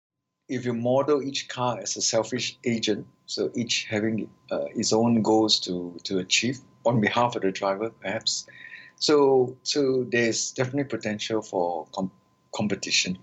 If 0.49 0.65
you 0.65 0.73
model 0.73 1.21
each 1.21 1.47
car 1.47 1.79
as 1.79 1.95
a 1.95 2.01
selfish 2.01 2.57
agent, 2.65 3.07
so 3.25 3.51
each 3.55 3.85
having 3.89 4.29
uh, 4.51 4.65
its 4.75 4.91
own 4.91 5.21
goals 5.21 5.59
to, 5.61 5.97
to 6.03 6.19
achieve 6.19 6.59
on 6.89 6.99
behalf 6.99 7.35
of 7.35 7.41
the 7.43 7.51
driver, 7.51 7.89
perhaps, 8.01 8.47
so 8.95 9.55
so 9.63 10.05
there's 10.11 10.51
definitely 10.51 10.89
potential 10.97 11.41
for 11.41 11.87
com- 11.95 12.11
competition. 12.51 13.17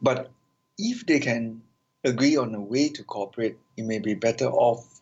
But 0.00 0.30
if 0.78 1.06
they 1.06 1.18
can 1.18 1.62
agree 2.04 2.36
on 2.36 2.54
a 2.54 2.60
way 2.60 2.88
to 2.90 3.02
cooperate, 3.02 3.56
it 3.76 3.84
may 3.84 3.98
be 3.98 4.14
better 4.14 4.48
off 4.50 5.00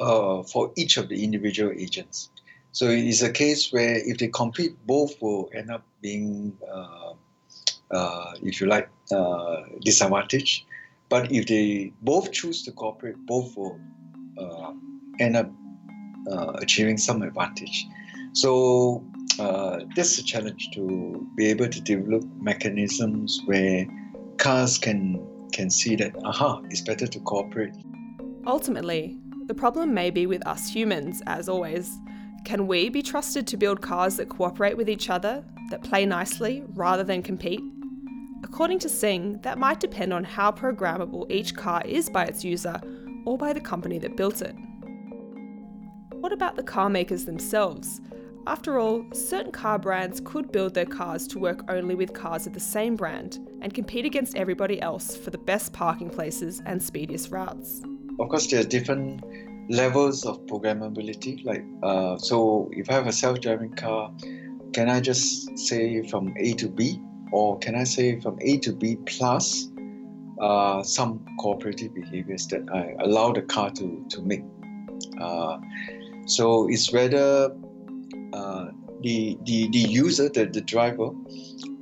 uh, 0.00 0.42
for 0.42 0.72
each 0.76 0.96
of 0.96 1.08
the 1.08 1.24
individual 1.24 1.72
agents. 1.72 2.30
So 2.72 2.86
it 2.86 3.06
is 3.06 3.22
a 3.22 3.32
case 3.32 3.72
where 3.72 3.96
if 3.96 4.18
they 4.18 4.28
compete, 4.28 4.76
both 4.86 5.20
will 5.22 5.50
end 5.54 5.70
up 5.70 5.84
being, 6.02 6.56
uh, 6.70 7.14
uh, 7.90 8.32
if 8.42 8.60
you 8.60 8.66
like, 8.66 8.88
uh, 9.10 9.62
disadvantaged. 9.80 10.66
But 11.08 11.32
if 11.32 11.46
they 11.46 11.92
both 12.02 12.30
choose 12.30 12.62
to 12.64 12.72
cooperate, 12.72 13.16
both 13.26 13.56
will 13.56 13.80
uh, 14.36 14.72
end 15.18 15.36
up 15.36 15.50
Uh, 16.30 16.52
achieving 16.60 16.98
some 16.98 17.22
advantage. 17.22 17.86
So 18.32 19.02
uh, 19.38 19.80
that's 19.96 20.18
a 20.18 20.22
challenge 20.22 20.68
to 20.74 21.26
be 21.36 21.46
able 21.46 21.68
to 21.68 21.80
develop 21.80 22.22
mechanisms 22.38 23.40
where 23.46 23.86
cars 24.36 24.76
can 24.76 25.24
can 25.52 25.70
see 25.70 25.96
that 25.96 26.12
aha 26.24 26.60
it's 26.68 26.82
better 26.82 27.06
to 27.06 27.20
cooperate. 27.20 27.72
Ultimately 28.46 29.16
the 29.46 29.54
problem 29.54 29.94
may 29.94 30.10
be 30.10 30.26
with 30.26 30.46
us 30.46 30.68
humans 30.68 31.22
as 31.26 31.48
always. 31.48 31.98
Can 32.44 32.66
we 32.66 32.90
be 32.90 33.00
trusted 33.00 33.46
to 33.46 33.56
build 33.56 33.80
cars 33.80 34.16
that 34.16 34.28
cooperate 34.28 34.76
with 34.76 34.90
each 34.90 35.08
other 35.08 35.42
that 35.70 35.82
play 35.82 36.04
nicely 36.04 36.62
rather 36.74 37.04
than 37.04 37.22
compete? 37.22 37.62
According 38.44 38.80
to 38.80 38.88
Seng, 38.90 39.40
that 39.42 39.58
might 39.58 39.80
depend 39.80 40.12
on 40.12 40.24
how 40.24 40.52
programmable 40.52 41.30
each 41.30 41.56
car 41.56 41.82
is 41.86 42.10
by 42.10 42.24
its 42.24 42.44
user 42.44 42.78
or 43.24 43.38
by 43.38 43.54
the 43.54 43.60
company 43.60 43.98
that 43.98 44.16
built 44.16 44.42
it 44.42 44.54
what 46.20 46.32
about 46.32 46.56
the 46.56 46.62
car 46.62 46.88
makers 46.88 47.24
themselves 47.24 48.00
after 48.48 48.78
all, 48.78 49.04
certain 49.12 49.52
car 49.52 49.78
brands 49.78 50.22
could 50.24 50.50
build 50.50 50.72
their 50.72 50.86
cars 50.86 51.26
to 51.28 51.38
work 51.38 51.60
only 51.68 51.94
with 51.94 52.14
cars 52.14 52.46
of 52.46 52.54
the 52.54 52.60
same 52.60 52.96
brand 52.96 53.46
and 53.60 53.74
compete 53.74 54.06
against 54.06 54.38
everybody 54.38 54.80
else 54.80 55.14
for 55.14 55.28
the 55.28 55.36
best 55.36 55.74
parking 55.74 56.08
places 56.08 56.62
and 56.64 56.82
speediest 56.82 57.30
routes. 57.30 57.82
Of 58.18 58.30
course, 58.30 58.46
there 58.46 58.60
are 58.60 58.64
different 58.64 59.22
levels 59.68 60.24
of 60.24 60.46
programmability. 60.46 61.44
Like, 61.44 61.62
uh, 61.82 62.16
so 62.16 62.70
if 62.72 62.88
I 62.88 62.94
have 62.94 63.06
a 63.06 63.12
self-driving 63.12 63.74
car, 63.74 64.10
can 64.72 64.88
I 64.88 65.00
just 65.00 65.58
say 65.58 66.02
from 66.08 66.32
A 66.38 66.54
to 66.54 66.70
B, 66.70 67.02
or 67.32 67.58
can 67.58 67.74
I 67.74 67.84
say 67.84 68.18
from 68.18 68.38
A 68.40 68.56
to 68.60 68.72
B 68.72 68.96
plus 69.04 69.68
uh, 70.40 70.82
some 70.82 71.22
cooperative 71.38 71.94
behaviors 71.94 72.46
that 72.46 72.62
I 72.72 72.96
allow 73.04 73.32
the 73.32 73.42
car 73.42 73.70
to 73.72 74.06
to 74.08 74.22
make? 74.22 74.42
Uh, 75.20 75.58
so 76.28 76.68
it's 76.68 76.92
whether 76.92 77.50
uh, 78.32 78.66
the, 79.00 79.38
the, 79.44 79.68
the 79.70 79.78
user, 79.78 80.28
the, 80.28 80.46
the 80.46 80.60
driver, 80.60 81.10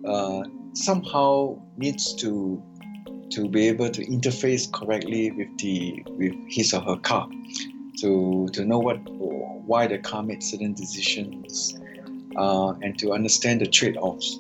uh, 0.07 0.43
somehow 0.75 1.59
needs 1.77 2.15
to 2.15 2.63
to 3.29 3.49
be 3.49 3.67
able 3.67 3.91
to 3.91 4.07
interface 4.07 4.71
correctly 4.71 5.33
with 5.33 5.49
the 5.59 6.01
with 6.11 6.33
his 6.49 6.73
or 6.73 6.81
her 6.83 6.97
car, 6.97 7.29
to 7.99 8.49
to 8.53 8.65
know 8.65 8.79
what 8.79 8.99
why 9.11 9.87
the 9.87 9.99
car 9.99 10.23
made 10.23 10.43
certain 10.43 10.75
decisions, 10.75 11.77
uh, 12.37 12.71
and 12.83 12.97
to 12.99 13.13
understand 13.13 13.61
the 13.61 13.67
trade-offs. 13.67 14.39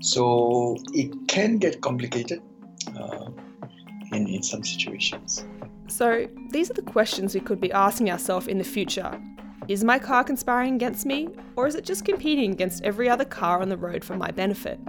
So 0.00 0.78
it 0.94 1.12
can 1.28 1.58
get 1.58 1.82
complicated 1.82 2.40
uh, 2.96 3.28
in 4.12 4.28
in 4.28 4.42
some 4.42 4.64
situations. 4.64 5.44
So 5.88 6.26
these 6.50 6.70
are 6.70 6.74
the 6.74 6.82
questions 6.82 7.34
we 7.34 7.40
could 7.40 7.60
be 7.60 7.70
asking 7.70 8.10
ourselves 8.10 8.46
in 8.46 8.56
the 8.56 8.64
future 8.64 9.20
Is 9.68 9.84
my 9.84 9.98
car 9.98 10.24
conspiring 10.24 10.74
against 10.74 11.06
me, 11.06 11.28
or 11.54 11.68
is 11.68 11.76
it 11.76 11.84
just 11.84 12.04
competing 12.04 12.50
against 12.50 12.82
every 12.82 13.08
other 13.08 13.24
car 13.24 13.62
on 13.62 13.68
the 13.68 13.76
road 13.76 14.04
for 14.04 14.16
my 14.16 14.30
benefit? 14.32 14.80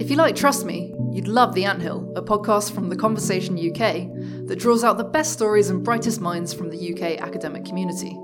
If 0.00 0.10
you 0.10 0.16
like 0.16 0.36
Trust 0.36 0.64
Me, 0.64 0.94
you'd 1.10 1.28
love 1.28 1.54
The 1.54 1.66
Anthill, 1.66 2.14
a 2.16 2.22
podcast 2.22 2.72
from 2.72 2.88
The 2.88 2.96
Conversation 2.96 3.58
UK 3.58 4.46
that 4.46 4.58
draws 4.58 4.84
out 4.84 4.96
the 4.96 5.04
best 5.04 5.34
stories 5.34 5.68
and 5.68 5.84
brightest 5.84 6.20
minds 6.22 6.54
from 6.54 6.70
the 6.70 6.92
UK 6.92 7.20
academic 7.20 7.66
community. 7.66 8.18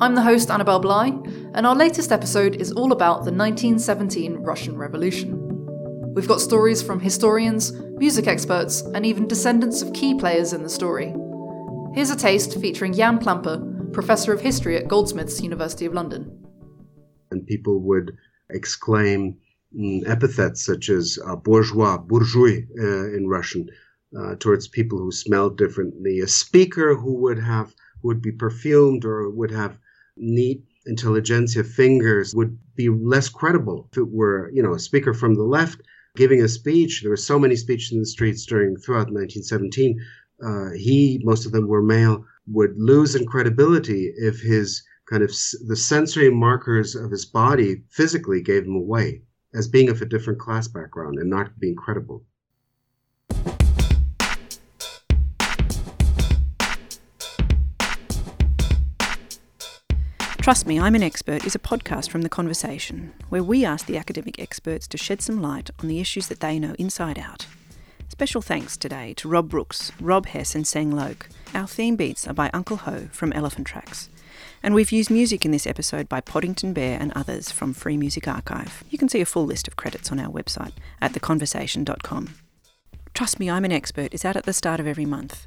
I'm 0.00 0.16
the 0.16 0.22
host, 0.22 0.50
Annabel 0.50 0.80
Bligh, 0.80 1.12
and 1.54 1.64
our 1.64 1.74
latest 1.76 2.10
episode 2.10 2.56
is 2.56 2.72
all 2.72 2.90
about 2.90 3.24
the 3.24 3.30
1917 3.30 4.38
Russian 4.38 4.76
Revolution. 4.76 5.38
We've 6.14 6.26
got 6.26 6.40
stories 6.40 6.82
from 6.82 6.98
historians, 6.98 7.72
music 7.96 8.26
experts, 8.26 8.80
and 8.80 9.06
even 9.06 9.28
descendants 9.28 9.82
of 9.82 9.92
key 9.92 10.18
players 10.18 10.52
in 10.52 10.64
the 10.64 10.68
story. 10.68 11.14
Here's 11.94 12.10
a 12.10 12.16
taste 12.16 12.60
featuring 12.60 12.92
Jan 12.92 13.18
Plamper, 13.18 13.90
Professor 13.92 14.32
of 14.32 14.40
History 14.40 14.76
at 14.76 14.88
Goldsmiths, 14.88 15.40
University 15.40 15.86
of 15.86 15.94
London. 15.94 16.44
And 17.30 17.46
people 17.46 17.80
would 17.82 18.16
exclaim 18.50 19.38
mm, 19.78 20.08
epithets 20.08 20.66
such 20.66 20.90
as 20.90 21.20
uh, 21.24 21.36
bourgeois, 21.36 21.98
bourgeois 21.98 22.62
uh, 22.80 23.14
in 23.14 23.28
Russian, 23.28 23.68
uh, 24.18 24.34
towards 24.40 24.66
people 24.66 24.98
who 24.98 25.12
smelled 25.12 25.56
differently. 25.56 26.18
A 26.18 26.26
speaker 26.26 26.96
who 26.96 27.14
would 27.22 27.38
have 27.38 27.72
would 28.02 28.20
be 28.20 28.32
perfumed 28.32 29.04
or 29.04 29.30
would 29.30 29.52
have 29.52 29.78
neat 30.16 30.62
intelligentsia 30.86 31.64
fingers 31.64 32.34
would 32.34 32.58
be 32.76 32.88
less 32.88 33.28
credible 33.28 33.88
if 33.92 33.98
it 33.98 34.08
were, 34.10 34.50
you 34.52 34.62
know, 34.62 34.74
a 34.74 34.78
speaker 34.78 35.14
from 35.14 35.34
the 35.34 35.42
left 35.42 35.80
giving 36.16 36.42
a 36.42 36.48
speech. 36.48 37.00
There 37.02 37.10
were 37.10 37.16
so 37.16 37.38
many 37.38 37.56
speeches 37.56 37.92
in 37.92 38.00
the 38.00 38.06
streets 38.06 38.44
during 38.46 38.76
throughout 38.76 39.10
1917. 39.10 40.00
Uh, 40.44 40.70
he, 40.76 41.20
most 41.24 41.46
of 41.46 41.52
them 41.52 41.66
were 41.66 41.82
male, 41.82 42.24
would 42.46 42.74
lose 42.76 43.14
in 43.14 43.26
credibility 43.26 44.12
if 44.16 44.40
his 44.40 44.82
kind 45.08 45.22
of 45.22 45.30
the 45.66 45.76
sensory 45.76 46.30
markers 46.30 46.94
of 46.94 47.10
his 47.10 47.24
body 47.24 47.82
physically 47.90 48.40
gave 48.42 48.64
him 48.64 48.76
away 48.76 49.22
as 49.54 49.68
being 49.68 49.88
of 49.88 50.00
a 50.02 50.06
different 50.06 50.38
class 50.38 50.66
background 50.68 51.18
and 51.18 51.30
not 51.30 51.58
being 51.58 51.76
credible. 51.76 52.24
Trust 60.44 60.66
Me, 60.66 60.78
I'm 60.78 60.94
an 60.94 61.02
Expert 61.02 61.46
is 61.46 61.54
a 61.54 61.58
podcast 61.58 62.10
from 62.10 62.20
The 62.20 62.28
Conversation, 62.28 63.14
where 63.30 63.42
we 63.42 63.64
ask 63.64 63.86
the 63.86 63.96
academic 63.96 64.38
experts 64.38 64.86
to 64.88 64.98
shed 64.98 65.22
some 65.22 65.40
light 65.40 65.70
on 65.80 65.88
the 65.88 66.00
issues 66.00 66.28
that 66.28 66.40
they 66.40 66.58
know 66.58 66.74
inside 66.78 67.18
out. 67.18 67.46
Special 68.10 68.42
thanks 68.42 68.76
today 68.76 69.14
to 69.14 69.26
Rob 69.26 69.48
Brooks, 69.48 69.90
Rob 69.98 70.26
Hess, 70.26 70.54
and 70.54 70.66
Seng 70.66 70.94
Loke. 70.94 71.30
Our 71.54 71.66
theme 71.66 71.96
beats 71.96 72.28
are 72.28 72.34
by 72.34 72.50
Uncle 72.52 72.76
Ho 72.76 73.08
from 73.10 73.32
Elephant 73.32 73.66
Tracks. 73.66 74.10
And 74.62 74.74
we've 74.74 74.92
used 74.92 75.10
music 75.10 75.46
in 75.46 75.50
this 75.50 75.66
episode 75.66 76.10
by 76.10 76.20
Poddington 76.20 76.74
Bear 76.74 76.98
and 77.00 77.10
others 77.16 77.50
from 77.50 77.72
Free 77.72 77.96
Music 77.96 78.28
Archive. 78.28 78.84
You 78.90 78.98
can 78.98 79.08
see 79.08 79.22
a 79.22 79.24
full 79.24 79.46
list 79.46 79.66
of 79.66 79.76
credits 79.76 80.12
on 80.12 80.20
our 80.20 80.30
website 80.30 80.72
at 81.00 81.14
theconversation.com. 81.14 82.34
Trust 83.14 83.40
Me, 83.40 83.48
I'm 83.48 83.64
an 83.64 83.72
Expert 83.72 84.12
is 84.12 84.26
out 84.26 84.36
at 84.36 84.44
the 84.44 84.52
start 84.52 84.78
of 84.78 84.86
every 84.86 85.06
month. 85.06 85.46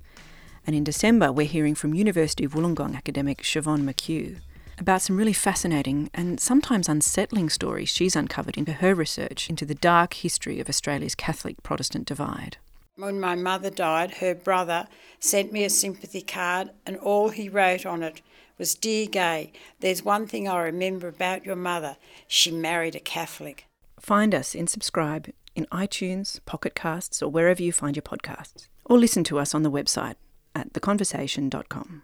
And 0.66 0.76
in 0.76 0.84
December, 0.84 1.32
we're 1.32 1.46
hearing 1.46 1.76
from 1.76 1.94
University 1.94 2.46
of 2.46 2.54
Wollongong 2.54 2.96
academic 2.96 3.44
Siobhan 3.44 3.84
McHugh 3.84 4.40
about 4.80 5.02
some 5.02 5.18
really 5.18 5.34
fascinating 5.34 6.10
and 6.14 6.40
sometimes 6.40 6.88
unsettling 6.88 7.50
stories 7.50 7.90
she's 7.90 8.16
uncovered 8.16 8.58
in 8.58 8.66
her 8.66 8.94
research 8.94 9.50
into 9.50 9.66
the 9.66 9.76
dark 9.76 10.14
history 10.14 10.60
of 10.60 10.70
Australia's 10.70 11.16
Catholic 11.16 11.62
Protestant 11.64 12.06
divide. 12.06 12.58
When 12.96 13.20
my 13.20 13.36
mother 13.36 13.70
died, 13.70 14.16
her 14.16 14.34
brother 14.34 14.88
sent 15.20 15.52
me 15.52 15.64
a 15.64 15.70
sympathy 15.70 16.22
card, 16.22 16.72
and 16.86 16.98
all 16.98 17.30
he 17.30 17.48
wrote 17.48 17.86
on 17.86 18.02
it 18.02 18.22
was 18.58 18.74
Dear 18.74 19.06
Gay, 19.06 19.52
there's 19.80 20.04
one 20.04 20.26
thing 20.26 20.48
I 20.48 20.62
remember 20.62 21.08
about 21.08 21.46
your 21.46 21.56
mother. 21.56 21.98
She 22.28 22.52
married 22.52 22.96
a 22.96 23.00
Catholic. 23.00 23.68
Find 24.00 24.34
us 24.34 24.56
and 24.56 24.70
subscribe 24.70 25.30
in 25.56 25.66
iTunes, 25.72 26.40
Pocket 26.46 26.76
Casts, 26.76 27.22
or 27.22 27.30
wherever 27.30 27.62
you 27.62 27.72
find 27.72 27.96
your 27.96 28.04
podcasts. 28.04 28.68
Or 28.86 28.98
listen 28.98 29.24
to 29.26 29.38
us 29.38 29.54
on 29.54 29.64
the 29.64 29.72
website 29.72 30.16
at 30.56 30.74
theconversation.com. 30.74 32.04